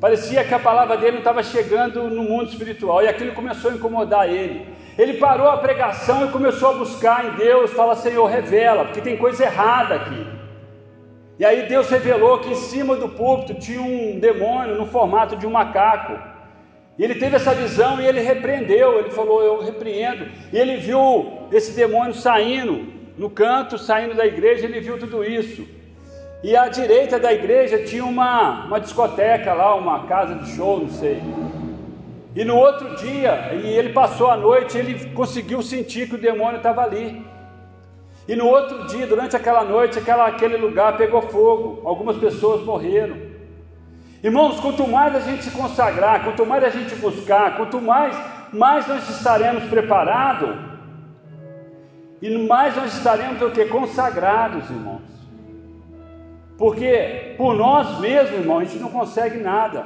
Parecia 0.00 0.44
que 0.44 0.54
a 0.54 0.58
palavra 0.58 0.96
dele 0.96 1.12
não 1.12 1.18
estava 1.18 1.42
chegando 1.42 2.08
no 2.08 2.22
mundo 2.22 2.50
espiritual, 2.50 3.02
e 3.02 3.08
aquilo 3.08 3.32
começou 3.32 3.72
a 3.72 3.74
incomodar 3.74 4.28
ele. 4.28 4.66
Ele 4.98 5.14
parou 5.14 5.48
a 5.48 5.56
pregação 5.56 6.26
e 6.26 6.30
começou 6.30 6.70
a 6.70 6.74
buscar 6.74 7.24
em 7.24 7.30
Deus, 7.36 7.72
fala: 7.72 7.94
Senhor, 7.94 8.26
revela, 8.26 8.84
porque 8.84 9.00
tem 9.00 9.16
coisa 9.16 9.44
errada 9.44 9.94
aqui. 9.94 10.26
E 11.38 11.44
aí 11.44 11.66
Deus 11.66 11.88
revelou 11.88 12.38
que 12.38 12.50
em 12.50 12.54
cima 12.54 12.94
do 12.94 13.08
púlpito 13.08 13.54
tinha 13.54 13.80
um 13.80 14.20
demônio 14.20 14.76
no 14.76 14.86
formato 14.86 15.34
de 15.36 15.46
um 15.46 15.50
macaco. 15.50 16.18
E 16.98 17.02
ele 17.02 17.14
teve 17.14 17.36
essa 17.36 17.54
visão 17.54 18.00
e 18.00 18.06
ele 18.06 18.20
repreendeu, 18.20 18.98
ele 18.98 19.10
falou: 19.10 19.42
Eu 19.42 19.62
repreendo. 19.62 20.26
E 20.52 20.58
ele 20.58 20.76
viu 20.76 21.48
esse 21.50 21.72
demônio 21.72 22.14
saindo 22.14 22.86
no 23.16 23.30
canto, 23.30 23.78
saindo 23.78 24.14
da 24.14 24.26
igreja, 24.26 24.66
ele 24.66 24.80
viu 24.80 24.98
tudo 24.98 25.24
isso. 25.24 25.66
E 26.42 26.56
à 26.56 26.68
direita 26.68 27.18
da 27.18 27.32
igreja 27.32 27.84
tinha 27.84 28.04
uma, 28.04 28.66
uma 28.66 28.80
discoteca 28.80 29.54
lá, 29.54 29.74
uma 29.74 30.06
casa 30.06 30.34
de 30.34 30.50
show, 30.54 30.80
não 30.80 30.88
sei. 30.88 31.22
E 32.34 32.44
no 32.44 32.56
outro 32.56 32.96
dia, 32.96 33.52
e 33.54 33.66
ele 33.66 33.92
passou 33.92 34.30
a 34.30 34.36
noite, 34.36 34.78
ele 34.78 35.10
conseguiu 35.10 35.60
sentir 35.60 36.08
que 36.08 36.14
o 36.14 36.18
demônio 36.18 36.56
estava 36.56 36.82
ali. 36.82 37.26
E 38.26 38.34
no 38.34 38.46
outro 38.46 38.86
dia, 38.86 39.06
durante 39.06 39.36
aquela 39.36 39.62
noite, 39.64 39.98
aquela, 39.98 40.26
aquele 40.26 40.56
lugar 40.56 40.96
pegou 40.96 41.22
fogo, 41.22 41.82
algumas 41.84 42.16
pessoas 42.16 42.64
morreram. 42.64 43.16
Irmãos, 44.22 44.60
quanto 44.60 44.86
mais 44.86 45.14
a 45.14 45.20
gente 45.20 45.44
se 45.44 45.50
consagrar, 45.50 46.24
quanto 46.24 46.46
mais 46.46 46.64
a 46.64 46.70
gente 46.70 46.94
buscar, 46.94 47.56
quanto 47.56 47.80
mais, 47.80 48.16
mais 48.52 48.86
nós 48.86 49.08
estaremos 49.10 49.64
preparados, 49.64 50.56
e 52.22 52.38
mais 52.46 52.76
nós 52.76 52.94
estaremos 52.94 53.42
o 53.42 53.50
que? 53.50 53.64
Consagrados, 53.66 54.70
irmãos. 54.70 55.02
Porque 56.56 57.34
por 57.36 57.54
nós 57.56 57.98
mesmos, 57.98 58.38
irmãos, 58.38 58.60
a 58.60 58.64
gente 58.64 58.78
não 58.78 58.90
consegue 58.90 59.38
nada. 59.38 59.84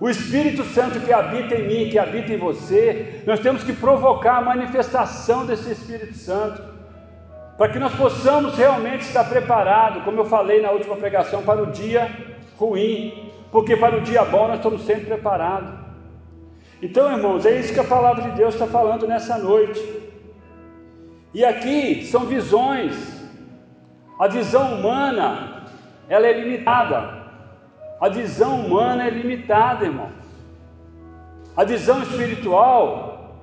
O 0.00 0.08
Espírito 0.08 0.64
Santo 0.64 1.00
que 1.00 1.12
habita 1.12 1.54
em 1.54 1.66
mim, 1.66 1.90
que 1.90 1.98
habita 1.98 2.32
em 2.32 2.38
você, 2.38 3.22
nós 3.26 3.40
temos 3.40 3.62
que 3.62 3.72
provocar 3.72 4.38
a 4.38 4.40
manifestação 4.40 5.46
desse 5.46 5.70
Espírito 5.70 6.14
Santo 6.14 6.74
para 7.56 7.68
que 7.68 7.78
nós 7.78 7.94
possamos 7.94 8.56
realmente 8.56 9.02
estar 9.02 9.24
preparados, 9.24 10.02
como 10.02 10.20
eu 10.20 10.24
falei 10.24 10.60
na 10.60 10.72
última 10.72 10.96
pregação, 10.96 11.42
para 11.42 11.62
o 11.62 11.66
dia 11.66 12.10
ruim, 12.58 13.32
porque 13.52 13.76
para 13.76 13.96
o 13.96 14.00
dia 14.00 14.24
bom 14.24 14.48
nós 14.48 14.56
estamos 14.56 14.82
sempre 14.82 15.06
preparados. 15.06 15.70
Então, 16.82 17.10
irmãos, 17.10 17.46
é 17.46 17.58
isso 17.58 17.72
que 17.72 17.80
a 17.80 17.84
palavra 17.84 18.22
de 18.22 18.30
Deus 18.32 18.54
está 18.54 18.66
falando 18.66 19.06
nessa 19.06 19.38
noite. 19.38 19.80
E 21.32 21.44
aqui 21.44 22.04
são 22.04 22.26
visões. 22.26 22.94
A 24.18 24.28
visão 24.28 24.74
humana, 24.74 25.64
ela 26.08 26.26
é 26.26 26.32
limitada. 26.32 27.23
A 28.00 28.08
visão 28.08 28.60
humana 28.60 29.06
é 29.06 29.10
limitada, 29.10 29.84
irmão. 29.84 30.08
A 31.56 31.64
visão 31.64 32.02
espiritual, 32.02 33.38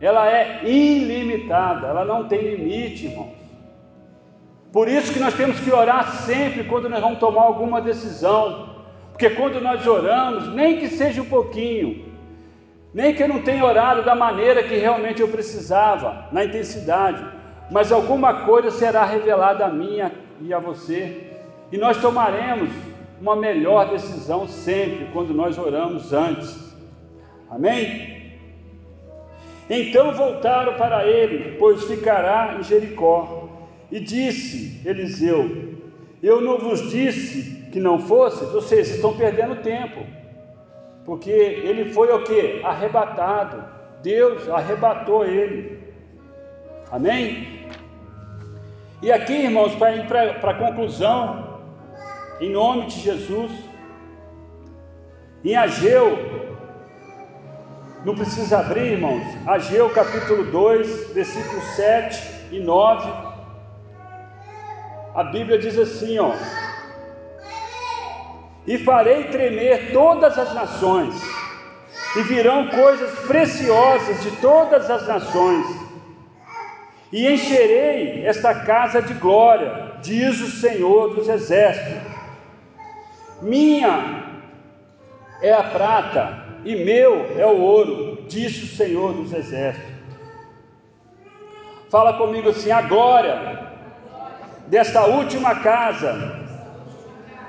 ela 0.00 0.28
é 0.30 0.64
ilimitada, 0.64 1.86
ela 1.86 2.04
não 2.04 2.26
tem 2.26 2.40
limite, 2.40 3.06
irmão. 3.06 3.32
Por 4.72 4.88
isso 4.88 5.12
que 5.12 5.20
nós 5.20 5.34
temos 5.34 5.60
que 5.60 5.70
orar 5.70 6.10
sempre 6.22 6.64
quando 6.64 6.88
nós 6.88 7.00
vamos 7.00 7.18
tomar 7.18 7.42
alguma 7.42 7.80
decisão. 7.80 8.74
Porque 9.12 9.30
quando 9.30 9.60
nós 9.60 9.86
oramos, 9.86 10.52
nem 10.52 10.78
que 10.78 10.88
seja 10.88 11.22
um 11.22 11.26
pouquinho, 11.26 12.12
nem 12.92 13.14
que 13.14 13.22
eu 13.22 13.28
não 13.28 13.42
tenha 13.42 13.64
orado 13.64 14.02
da 14.02 14.14
maneira 14.14 14.62
que 14.62 14.74
realmente 14.76 15.20
eu 15.20 15.28
precisava, 15.28 16.26
na 16.32 16.44
intensidade, 16.44 17.24
mas 17.70 17.92
alguma 17.92 18.44
coisa 18.44 18.70
será 18.72 19.04
revelada 19.04 19.66
a 19.66 19.68
mim 19.68 19.98
e 20.40 20.52
a 20.52 20.58
você, 20.58 21.30
e 21.70 21.78
nós 21.78 21.96
tomaremos 21.98 22.70
uma 23.20 23.36
melhor 23.36 23.90
decisão 23.90 24.46
sempre 24.46 25.06
quando 25.12 25.32
nós 25.32 25.58
oramos 25.58 26.12
antes. 26.12 26.74
Amém? 27.50 28.14
Então 29.68 30.12
voltaram 30.12 30.74
para 30.74 31.06
ele, 31.06 31.56
pois 31.58 31.84
ficará 31.84 32.56
em 32.58 32.62
Jericó. 32.62 33.48
E 33.90 34.00
disse 34.00 34.80
Eliseu: 34.86 35.74
Eu 36.22 36.40
não 36.40 36.58
vos 36.58 36.90
disse 36.90 37.68
que 37.70 37.80
não 37.80 37.98
fosse? 37.98 38.44
Vocês 38.46 38.90
estão 38.90 39.16
perdendo 39.16 39.62
tempo. 39.62 40.04
Porque 41.04 41.30
ele 41.30 41.92
foi 41.92 42.10
o 42.12 42.24
que? 42.24 42.60
Arrebatado. 42.64 43.64
Deus 44.02 44.48
arrebatou 44.48 45.24
ele. 45.24 45.78
Amém? 46.90 47.68
E 49.02 49.12
aqui, 49.12 49.32
irmãos, 49.32 49.74
para 49.74 49.96
ir 49.96 50.06
para 50.06 50.50
a 50.50 50.54
conclusão, 50.54 51.53
em 52.40 52.50
nome 52.50 52.86
de 52.86 53.00
Jesus. 53.00 53.52
Em 55.44 55.56
Ageu, 55.56 56.18
não 58.04 58.14
precisa 58.14 58.58
abrir, 58.58 58.92
irmãos, 58.92 59.22
Ageu 59.46 59.88
capítulo 59.90 60.44
2, 60.44 61.12
versículos 61.12 61.64
7 61.76 62.52
e 62.52 62.60
9. 62.60 63.10
A 65.14 65.24
Bíblia 65.24 65.58
diz 65.58 65.78
assim, 65.78 66.18
ó: 66.18 66.32
E 68.66 68.78
farei 68.78 69.24
tremer 69.24 69.92
todas 69.92 70.38
as 70.38 70.52
nações, 70.54 71.14
e 72.16 72.22
virão 72.22 72.68
coisas 72.68 73.10
preciosas 73.20 74.22
de 74.22 74.30
todas 74.38 74.90
as 74.90 75.06
nações, 75.06 75.66
e 77.12 77.26
encherei 77.32 78.26
esta 78.26 78.54
casa 78.54 79.00
de 79.00 79.14
glória, 79.14 79.98
diz 80.02 80.40
o 80.40 80.50
Senhor 80.50 81.14
dos 81.14 81.28
exércitos. 81.28 82.13
Minha 83.42 84.24
é 85.42 85.52
a 85.52 85.62
prata 85.62 86.44
e 86.64 86.76
meu 86.76 87.38
é 87.38 87.46
o 87.46 87.60
ouro, 87.60 88.24
disse 88.28 88.64
o 88.64 88.76
Senhor 88.76 89.12
dos 89.12 89.32
Exércitos. 89.32 89.92
Fala 91.90 92.14
comigo 92.14 92.48
assim: 92.48 92.70
a 92.70 92.82
glória 92.82 93.68
desta 94.66 95.04
última 95.04 95.56
casa 95.56 96.40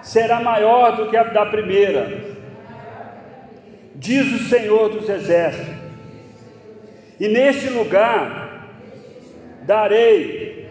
será 0.02 0.39
maior 0.41 0.98
do 0.98 1.10
que 1.10 1.17
a 1.17 1.24
da 1.24 1.45
primeira, 1.45 2.36
diz 3.95 4.32
o 4.34 4.50
Senhor 4.50 4.89
dos 4.89 5.10
Exércitos. 5.10 5.74
E 7.19 7.28
neste 7.30 7.69
lugar 7.69 8.69
darei 9.62 10.69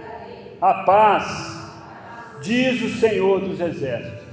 a 0.61 0.74
paz, 0.85 1.24
diz 2.42 2.83
o 2.83 3.00
Senhor 3.00 3.40
dos 3.40 3.61
Exércitos. 3.61 4.23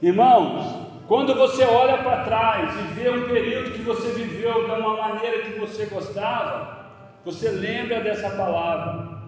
Irmãos, 0.00 0.86
quando 1.08 1.34
você 1.34 1.64
olha 1.64 1.98
para 1.98 2.24
trás 2.24 2.72
e 2.74 2.94
vê 2.94 3.10
um 3.10 3.28
período 3.28 3.72
que 3.72 3.82
você 3.82 4.08
viveu 4.10 4.64
de 4.64 4.70
uma 4.70 4.96
maneira 4.96 5.42
que 5.42 5.58
você 5.58 5.86
gostava, 5.86 6.86
você 7.24 7.50
lembra 7.50 8.00
dessa 8.00 8.30
palavra. 8.30 9.18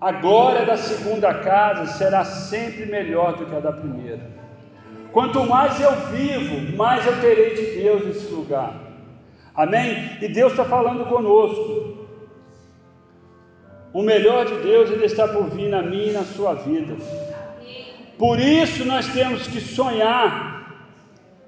A 0.00 0.12
glória 0.12 0.66
da 0.66 0.76
segunda 0.76 1.32
casa 1.32 1.86
será 1.92 2.24
sempre 2.24 2.86
melhor 2.86 3.36
do 3.36 3.46
que 3.46 3.54
a 3.54 3.60
da 3.60 3.72
primeira. 3.72 4.20
Quanto 5.12 5.44
mais 5.44 5.80
eu 5.80 5.92
vivo, 6.10 6.76
mais 6.76 7.06
eu 7.06 7.20
terei 7.20 7.54
de 7.54 7.80
Deus 7.82 8.04
nesse 8.04 8.26
lugar. 8.32 8.74
Amém? 9.54 10.18
E 10.20 10.28
Deus 10.28 10.52
está 10.52 10.64
falando 10.64 11.04
conosco. 11.06 12.06
O 13.92 14.02
melhor 14.02 14.44
de 14.46 14.56
Deus 14.56 14.90
ele 14.90 15.04
está 15.04 15.28
por 15.28 15.50
vir 15.50 15.68
na 15.68 15.82
minha 15.82 16.10
e 16.10 16.12
na 16.12 16.24
sua 16.24 16.54
vida. 16.54 16.96
Por 18.22 18.38
isso 18.38 18.84
nós 18.84 19.08
temos 19.08 19.48
que 19.48 19.60
sonhar. 19.60 20.76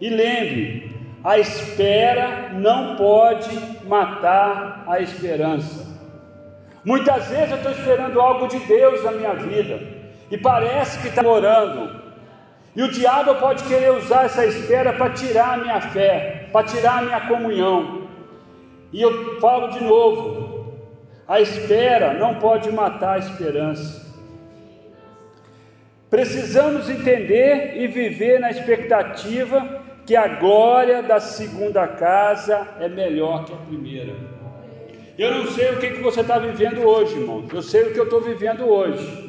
E 0.00 0.08
lembre, 0.08 0.92
a 1.22 1.38
espera 1.38 2.48
não 2.52 2.96
pode 2.96 3.56
matar 3.86 4.82
a 4.88 4.98
esperança. 4.98 5.86
Muitas 6.84 7.28
vezes 7.28 7.52
eu 7.52 7.58
estou 7.58 7.70
esperando 7.70 8.20
algo 8.20 8.48
de 8.48 8.58
Deus 8.58 9.04
na 9.04 9.12
minha 9.12 9.34
vida 9.34 9.80
e 10.28 10.36
parece 10.36 10.98
que 10.98 11.06
está 11.06 11.22
morando. 11.22 12.02
E 12.74 12.82
o 12.82 12.90
diabo 12.90 13.36
pode 13.36 13.62
querer 13.62 13.92
usar 13.92 14.24
essa 14.24 14.44
espera 14.44 14.92
para 14.94 15.10
tirar 15.10 15.54
a 15.54 15.62
minha 15.62 15.80
fé, 15.80 16.48
para 16.52 16.66
tirar 16.66 16.98
a 16.98 17.02
minha 17.02 17.20
comunhão. 17.28 18.08
E 18.92 19.00
eu 19.00 19.40
falo 19.40 19.68
de 19.68 19.84
novo: 19.84 20.74
a 21.28 21.40
espera 21.40 22.14
não 22.14 22.34
pode 22.34 22.68
matar 22.72 23.14
a 23.14 23.18
esperança. 23.18 24.03
Precisamos 26.14 26.88
entender 26.88 27.76
e 27.76 27.88
viver 27.88 28.38
na 28.38 28.48
expectativa 28.48 29.82
que 30.06 30.14
a 30.14 30.28
glória 30.28 31.02
da 31.02 31.18
segunda 31.18 31.88
casa 31.88 32.68
é 32.78 32.88
melhor 32.88 33.44
que 33.44 33.52
a 33.52 33.56
primeira. 33.56 34.14
Eu 35.18 35.34
não 35.34 35.50
sei 35.50 35.72
o 35.72 35.78
que, 35.80 35.88
você 35.94 36.20
está 36.20 36.38
vivendo 36.38 36.86
hoje, 36.86 37.18
irmão. 37.18 37.44
Eu 37.52 37.62
sei 37.62 37.82
o 37.82 37.92
que 37.92 37.98
eu 37.98 38.04
estou 38.04 38.20
vivendo 38.20 38.64
hoje. 38.64 39.28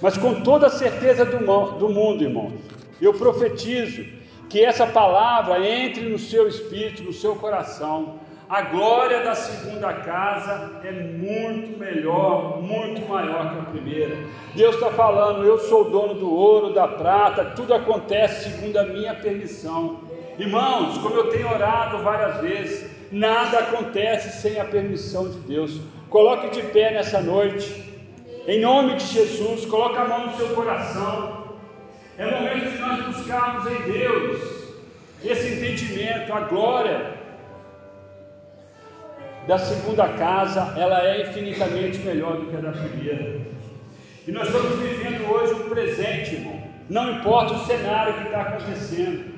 Mas 0.00 0.16
com 0.16 0.42
toda 0.42 0.68
a 0.68 0.70
certeza 0.70 1.24
do 1.24 1.88
mundo, 1.88 2.22
irmão, 2.22 2.52
eu 3.02 3.12
profetizo 3.12 4.04
que 4.48 4.64
essa 4.64 4.86
palavra 4.86 5.58
entre 5.68 6.08
no 6.08 6.20
seu 6.20 6.46
espírito, 6.46 7.02
no 7.02 7.12
seu 7.12 7.34
coração, 7.34 8.20
a 8.48 8.62
glória 8.62 9.24
da 9.24 9.34
segunda 9.34 9.92
casa 9.92 10.80
é 10.84 10.92
muito 10.92 11.76
melhor, 11.78 12.62
muito 12.62 13.08
maior 13.08 13.50
que 13.50 13.58
a 13.58 13.62
primeira. 13.72 14.16
Deus 14.54 14.76
está 14.76 14.90
falando: 14.90 15.44
eu 15.44 15.58
sou 15.58 15.90
dono 15.90 16.14
do 16.14 16.32
ouro, 16.32 16.72
da 16.72 16.86
prata, 16.86 17.44
tudo 17.56 17.74
acontece 17.74 18.50
segundo 18.50 18.76
a 18.76 18.84
minha 18.84 19.14
permissão. 19.14 20.00
Irmãos, 20.38 20.96
como 20.98 21.16
eu 21.16 21.28
tenho 21.30 21.50
orado 21.50 21.98
várias 22.04 22.40
vezes, 22.40 22.90
nada 23.10 23.58
acontece 23.58 24.40
sem 24.40 24.60
a 24.60 24.64
permissão 24.64 25.28
de 25.28 25.38
Deus. 25.40 25.80
Coloque 26.08 26.50
de 26.50 26.62
pé 26.68 26.92
nessa 26.92 27.20
noite, 27.20 28.00
em 28.46 28.60
nome 28.60 28.94
de 28.94 29.06
Jesus, 29.06 29.66
coloque 29.66 29.98
a 29.98 30.04
mão 30.04 30.26
no 30.26 30.36
seu 30.36 30.48
coração. 30.50 31.46
É 32.16 32.30
momento 32.30 32.70
de 32.70 32.78
nós 32.78 33.04
buscarmos 33.06 33.66
em 33.72 33.92
Deus 33.92 34.40
esse 35.24 35.54
entendimento, 35.54 36.32
a 36.32 36.40
glória 36.40 37.15
da 39.46 39.58
segunda 39.58 40.08
casa, 40.08 40.74
ela 40.76 41.06
é 41.06 41.22
infinitamente 41.22 41.98
melhor 41.98 42.36
do 42.36 42.46
que 42.46 42.56
a 42.56 42.60
da 42.60 42.72
primeira. 42.72 43.40
E 44.26 44.32
nós 44.32 44.48
estamos 44.48 44.78
vivendo 44.80 45.30
hoje 45.30 45.54
um 45.54 45.68
presente, 45.68 46.34
irmão. 46.34 46.60
Não 46.90 47.12
importa 47.12 47.54
o 47.54 47.64
cenário 47.64 48.14
que 48.14 48.24
está 48.24 48.40
acontecendo. 48.42 49.36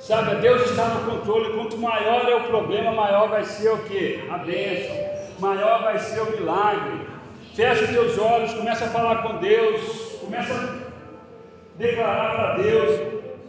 Sabe, 0.00 0.36
Deus 0.36 0.68
está 0.68 0.88
no 0.88 1.10
controle. 1.10 1.54
Quanto 1.54 1.78
maior 1.78 2.28
é 2.28 2.34
o 2.34 2.44
problema, 2.44 2.90
maior 2.90 3.28
vai 3.28 3.44
ser 3.44 3.70
o 3.70 3.78
que? 3.84 4.20
A 4.30 4.38
bênção. 4.38 4.96
Maior 5.38 5.82
vai 5.82 5.98
ser 5.98 6.20
o 6.20 6.30
milagre. 6.32 7.06
Fecha 7.54 7.84
os 7.84 7.90
teus 7.90 8.18
olhos, 8.18 8.52
começa 8.54 8.86
a 8.86 8.88
falar 8.88 9.22
com 9.22 9.38
Deus, 9.38 9.80
começa 10.20 10.52
a 10.52 11.78
declarar 11.78 12.34
para 12.34 12.62
Deus 12.62 13.00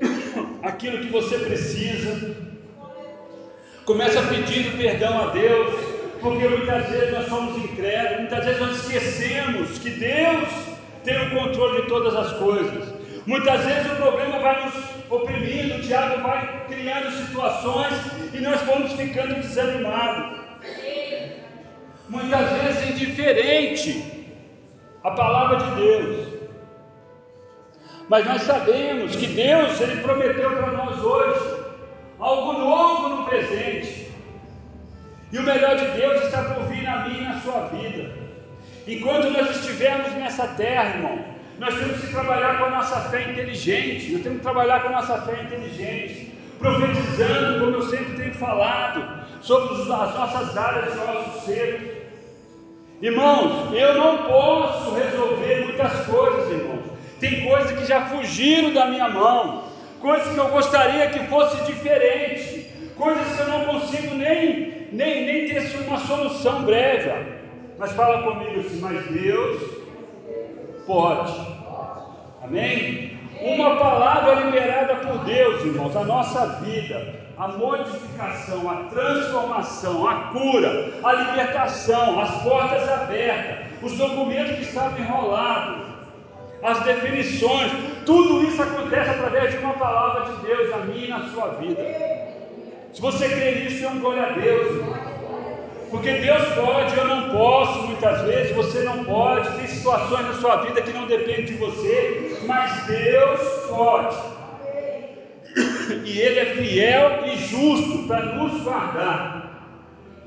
aquilo 0.62 1.00
que 1.00 1.10
você 1.10 1.40
precisa. 1.40 2.51
Começa 3.86 4.22
pedindo 4.22 4.78
perdão 4.78 5.22
a 5.22 5.32
Deus, 5.32 5.74
porque 6.22 6.48
muitas 6.48 6.88
vezes 6.88 7.12
nós 7.12 7.28
somos 7.28 7.58
incrédulos, 7.58 8.20
muitas 8.20 8.46
vezes 8.46 8.62
nós 8.62 8.76
esquecemos 8.78 9.80
que 9.80 9.90
Deus 9.90 10.50
tem 11.04 11.28
o 11.28 11.32
controle 11.32 11.82
de 11.82 11.88
todas 11.88 12.16
as 12.16 12.34
coisas. 12.34 12.94
Muitas 13.26 13.66
vezes 13.66 13.92
o 13.92 13.96
problema 13.96 14.40
vai 14.40 14.66
nos 14.66 14.76
oprimindo, 15.10 15.76
o 15.76 15.82
diabo 15.82 16.22
vai 16.22 16.66
criando 16.68 17.12
situações 17.12 17.94
e 18.34 18.40
nós 18.40 18.62
vamos 18.62 18.94
ficando 18.94 19.36
desanimados. 19.36 20.42
Muitas 22.08 22.50
vezes 22.52 22.90
indiferente 22.92 24.28
à 25.04 25.10
palavra 25.12 25.58
de 25.58 25.82
Deus. 25.82 26.28
Mas 28.08 28.26
nós 28.26 28.42
sabemos 28.44 29.16
que 29.16 29.26
Deus, 29.26 29.82
Ele 29.82 30.02
prometeu 30.02 30.52
para 30.52 30.72
nós 30.72 31.02
hoje 31.02 31.61
algo 32.22 32.54
novo 32.54 33.10
no 33.10 33.26
presente. 33.26 34.10
E 35.32 35.38
o 35.38 35.44
melhor 35.44 35.76
de 35.78 35.88
Deus 36.00 36.24
está 36.24 36.44
por 36.44 36.64
vir 36.66 36.84
na 36.84 37.08
minha 37.08 37.22
e 37.22 37.26
na 37.26 37.40
sua 37.42 37.68
vida. 37.68 38.14
Enquanto 38.88 39.30
nós 39.30 39.50
estivermos 39.56 40.14
nessa 40.14 40.48
terra, 40.50 40.96
irmão, 40.96 41.20
Nós 41.62 41.76
temos 41.76 42.02
que 42.02 42.08
trabalhar 42.08 42.58
com 42.58 42.66
a 42.66 42.70
nossa 42.72 43.02
fé 43.12 43.30
inteligente, 43.30 44.14
nós 44.14 44.24
temos 44.24 44.40
que 44.40 44.44
trabalhar 44.44 44.82
com 44.82 44.88
a 44.88 44.94
nossa 44.94 45.22
fé 45.22 45.44
inteligente, 45.44 46.34
profetizando, 46.58 47.60
como 47.60 47.76
eu 47.76 47.84
sempre 47.84 48.18
tenho 48.18 48.34
falado, 48.34 49.28
sobre 49.42 49.80
as 49.80 49.88
nossas 49.88 50.58
áreas 50.58 50.92
de 50.92 50.98
nosso 50.98 51.46
ser. 51.46 52.10
Irmãos, 53.00 53.72
eu 53.76 53.94
não 53.96 54.24
posso 54.24 54.96
resolver 54.96 55.66
muitas 55.66 56.04
coisas, 56.08 56.52
irmãos. 56.52 56.82
Tem 57.20 57.46
coisas 57.48 57.78
que 57.78 57.86
já 57.86 58.08
fugiram 58.08 58.74
da 58.74 58.88
minha 58.88 59.10
mão, 59.10 59.61
coisas 60.02 60.34
que 60.34 60.38
eu 60.38 60.50
gostaria 60.50 61.10
que 61.10 61.20
fosse 61.28 61.64
diferente, 61.64 62.92
coisas 62.98 63.36
que 63.36 63.42
eu 63.42 63.48
não 63.48 63.66
consigo 63.66 64.16
nem, 64.16 64.88
nem, 64.92 65.26
nem 65.26 65.48
ter 65.48 65.78
uma 65.88 66.00
solução 66.00 66.64
breve. 66.64 67.12
Mas 67.78 67.92
fala 67.94 68.24
comigo 68.24 68.60
assim, 68.60 68.80
mas 68.82 69.06
Deus 69.08 69.62
pode. 70.86 71.62
Amém? 72.44 73.20
Uma 73.40 73.76
palavra 73.78 74.36
liberada 74.36 74.96
por 74.96 75.20
Deus, 75.26 75.66
irmãos, 75.66 75.96
a 75.96 76.04
nossa 76.04 76.46
vida, 76.62 77.16
a 77.38 77.48
modificação, 77.48 78.70
a 78.70 78.84
transformação, 78.84 80.08
a 80.08 80.16
cura, 80.32 80.94
a 81.04 81.14
libertação, 81.14 82.20
as 82.20 82.30
portas 82.44 82.88
abertas, 82.88 83.66
os 83.82 83.98
documentos 83.98 84.58
que 84.58 84.62
estavam 84.62 85.00
enrolados, 85.00 85.91
as 86.64 86.84
definições, 86.84 87.72
tudo 88.06 88.44
isso 88.44 88.62
acontece 88.62 89.10
através 89.10 89.52
de 89.52 89.58
uma 89.60 89.74
palavra 89.74 90.34
de 90.34 90.46
Deus 90.46 90.70
na 90.70 90.78
minha 90.78 91.06
e 91.06 91.10
na 91.10 91.30
sua 91.30 91.48
vida. 91.56 91.82
Se 92.94 93.02
você 93.02 93.30
crê 93.30 93.56
nisso, 93.56 93.86
é 93.86 93.90
um 93.90 94.00
glória 94.00 94.24
a 94.24 94.32
Deus. 94.32 94.86
Porque 95.90 96.12
Deus 96.14 96.44
pode, 96.54 96.98
eu 96.98 97.06
não 97.06 97.30
posso, 97.32 97.84
muitas 97.84 98.22
vezes 98.22 98.56
você 98.56 98.84
não 98.84 99.04
pode, 99.04 99.50
tem 99.58 99.68
situações 99.68 100.26
na 100.26 100.34
sua 100.36 100.58
vida 100.58 100.82
que 100.82 100.94
não 100.94 101.06
dependem 101.06 101.46
de 101.46 101.54
você, 101.56 102.38
mas 102.46 102.86
Deus 102.86 103.42
pode. 103.68 104.16
E 106.06 106.20
Ele 106.20 106.40
é 106.40 106.46
fiel 106.46 107.26
e 107.26 107.36
justo 107.38 108.08
para 108.08 108.22
nos 108.22 108.62
guardar. 108.64 109.42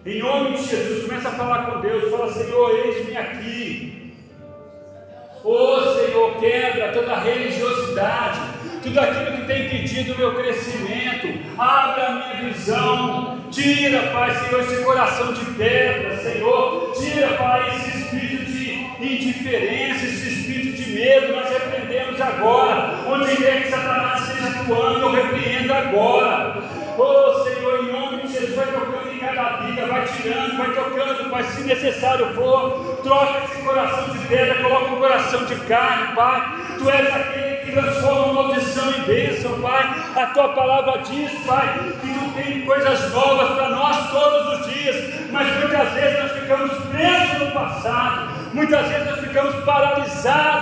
Em 0.04 0.18
nome 0.18 0.58
de 0.58 0.64
Jesus, 0.66 1.06
começa 1.06 1.28
a 1.28 1.32
falar 1.32 1.64
com 1.64 1.80
Deus, 1.80 2.10
fala, 2.10 2.30
Senhor, 2.30 2.70
eis-me 2.84 3.16
aqui. 3.16 3.93
Oh 5.46 5.78
Senhor, 5.94 6.36
quebra 6.40 6.92
toda 6.92 7.16
religiosidade, 7.16 8.40
tudo 8.82 8.98
aquilo 8.98 9.36
que 9.36 9.46
tem 9.46 9.66
impedido 9.66 10.14
o 10.14 10.16
meu 10.16 10.34
crescimento, 10.36 11.38
abre 11.58 12.00
a 12.00 12.10
minha 12.12 12.50
visão, 12.50 13.38
tira, 13.50 14.04
Pai, 14.04 14.34
Senhor, 14.36 14.60
esse 14.62 14.82
coração 14.82 15.34
de 15.34 15.44
pedra, 15.52 16.16
Senhor, 16.16 16.94
tira, 16.98 17.28
Pai, 17.36 17.76
esse 17.76 17.98
espírito 17.98 18.44
de 18.52 19.04
indiferença, 19.04 20.06
esse 20.06 20.28
espírito 20.28 20.82
de 20.82 20.90
medo, 20.92 21.34
nós 21.34 21.50
repreendemos 21.50 22.18
agora, 22.22 23.00
onde 23.06 23.36
quer 23.36 23.64
que 23.64 23.68
Satanás 23.68 24.26
esteja 24.26 24.48
atuando, 24.48 25.00
eu 25.00 25.10
repreendo 25.10 25.74
agora. 25.74 26.62
Oh 26.96 27.44
Senhor, 27.44 27.63
Jesus, 28.34 28.56
vai 28.56 28.66
tocando 28.66 29.12
em 29.12 29.18
cada 29.18 29.56
vida, 29.58 29.86
vai 29.86 30.04
tirando, 30.06 30.56
vai 30.56 30.72
tocando, 30.72 31.30
Pai, 31.30 31.44
se 31.44 31.62
necessário 31.62 32.34
for, 32.34 32.98
troca 33.04 33.44
esse 33.44 33.62
coração 33.62 34.08
de 34.08 34.18
pedra, 34.26 34.54
coloca 34.62 34.92
um 34.92 34.98
coração 34.98 35.44
de 35.44 35.54
carne, 35.66 36.14
Pai. 36.16 36.64
Tu 36.78 36.90
és 36.90 37.14
aquele 37.14 37.56
que 37.58 37.72
transforma 37.72 38.32
maldição 38.32 38.90
em 38.90 39.00
bênção, 39.02 39.60
Pai. 39.60 39.94
A 40.16 40.26
tua 40.26 40.48
palavra 40.48 40.98
diz, 41.02 41.30
Pai, 41.46 41.78
que 42.00 42.08
tu 42.08 42.32
tem 42.34 42.62
coisas 42.62 43.12
novas 43.12 43.50
para 43.50 43.70
nós 43.70 44.10
todos 44.10 44.58
os 44.58 44.74
dias, 44.74 45.14
mas 45.30 45.56
muitas 45.60 45.92
vezes 45.92 46.18
nós 46.18 46.32
ficamos 46.32 46.72
presos 46.86 47.38
no 47.38 47.52
passado, 47.52 48.30
muitas 48.52 48.88
vezes 48.88 49.10
nós 49.10 49.20
ficamos 49.20 49.54
paralisados, 49.64 50.53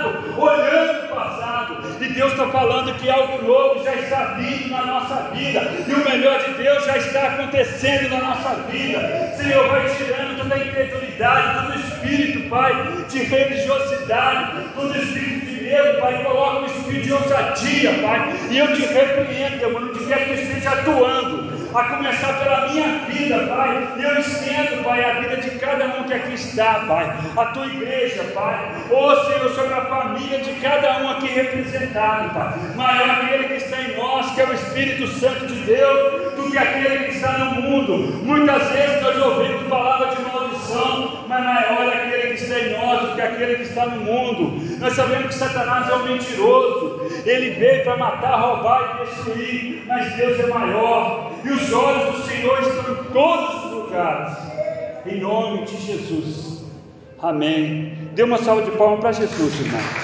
e 2.03 2.09
Deus 2.09 2.33
está 2.33 2.47
falando 2.47 2.93
que 2.95 3.09
algo 3.09 3.45
novo 3.45 3.83
já 3.83 3.95
está 3.95 4.33
vindo 4.33 4.69
na 4.69 4.85
nossa 4.85 5.29
vida, 5.33 5.61
e 5.87 5.93
o 5.93 6.03
melhor 6.03 6.43
de 6.43 6.53
Deus 6.55 6.85
já 6.85 6.97
está 6.97 7.27
acontecendo 7.27 8.09
na 8.09 8.21
nossa 8.21 8.55
vida. 8.63 9.33
Senhor, 9.37 9.69
vai 9.69 9.89
tirando 9.95 10.41
toda 10.41 10.55
a 10.55 10.59
incredulidade, 10.59 11.67
todo 11.67 11.79
espírito, 11.79 12.49
Pai, 12.49 13.05
de 13.09 13.23
religiosidade, 13.23 14.63
todo 14.75 14.97
espírito 14.97 15.45
de 15.45 15.63
medo, 15.63 15.99
Pai, 16.01 16.23
coloca 16.23 16.59
um 16.59 16.65
espírito 16.65 17.05
de 17.05 17.13
ousadia, 17.13 17.93
Pai, 18.01 18.33
e 18.49 18.57
eu 18.57 18.73
te 18.73 18.81
repreendo, 18.81 19.57
demônio, 19.59 19.89
onde 19.89 20.05
quer 20.05 20.25
que 20.25 20.33
esteja 20.33 20.71
atuando 20.71 21.52
a 21.75 21.83
começar 21.85 22.33
pela 22.39 22.67
minha 22.67 22.99
vida, 23.07 23.47
Pai. 23.47 23.87
Eu 23.97 24.19
estendo, 24.19 24.83
Pai, 24.83 25.03
a 25.03 25.19
vida 25.19 25.37
de 25.37 25.49
cada 25.57 25.85
um 25.85 26.03
que 26.03 26.13
aqui 26.13 26.33
está, 26.33 26.85
Pai. 26.87 27.15
A 27.35 27.45
tua 27.45 27.65
igreja, 27.65 28.23
Pai. 28.33 28.71
Ô 28.91 29.15
Senhor, 29.25 29.49
sobre 29.51 29.73
a 29.73 29.85
família 29.85 30.39
de 30.39 30.53
cada 30.61 30.99
um 30.99 31.09
aqui 31.11 31.27
representado, 31.27 32.33
Pai. 32.33 32.53
Maior 32.75 33.09
aquele 33.09 33.45
que 33.45 33.53
está 33.55 33.81
em 33.81 33.97
nós, 33.97 34.31
que 34.33 34.41
é 34.41 34.45
o 34.45 34.53
Espírito 34.53 35.07
Santo 35.07 35.47
de 35.47 35.55
Deus, 35.61 36.35
do 36.35 36.51
que 36.51 36.57
aquele 36.57 37.05
que 37.05 37.15
está 37.15 37.37
no 37.39 37.61
mundo. 37.61 38.23
Muitas 38.23 38.69
vezes 38.69 39.01
nós 39.01 39.17
ouvimos 39.17 39.67
palavras 39.67 40.15
de 40.15 40.23
maldição, 40.23 40.42
mas 41.27 41.43
maior 41.43 41.93
é 41.93 42.03
aquele 42.03 42.33
que 42.33 42.43
está 42.43 42.59
em 42.59 42.77
nós 42.77 43.09
do 43.09 43.15
que 43.15 43.21
aquele 43.21 43.55
que 43.55 43.63
está 43.63 43.85
no 43.85 44.01
mundo. 44.01 44.77
Nós 44.79 44.93
sabemos 44.93 45.27
que 45.27 45.33
Satanás 45.35 45.89
é 45.89 45.95
um 45.95 46.03
mentiroso. 46.03 47.01
Ele 47.25 47.51
veio 47.51 47.83
para 47.83 47.97
matar, 47.97 48.39
roubar 48.39 49.01
e 49.01 49.05
destruir, 49.05 49.83
mas 49.87 50.13
Deus 50.15 50.39
é 50.39 50.47
maior. 50.47 51.31
E 51.43 51.49
os 51.49 51.73
olhos 51.73 52.17
do 52.17 52.23
Senhor 52.23 52.59
estão 52.59 52.93
em 52.93 53.03
todos 53.11 53.65
os 53.65 53.71
lugares. 53.71 54.37
Em 55.05 55.19
nome 55.19 55.65
de 55.65 55.77
Jesus. 55.77 56.63
Amém. 57.21 57.97
Dê 58.13 58.23
uma 58.23 58.37
salva 58.37 58.63
de 58.63 58.71
palmas 58.71 58.99
para 58.99 59.11
Jesus, 59.11 59.59
irmão. 59.59 60.03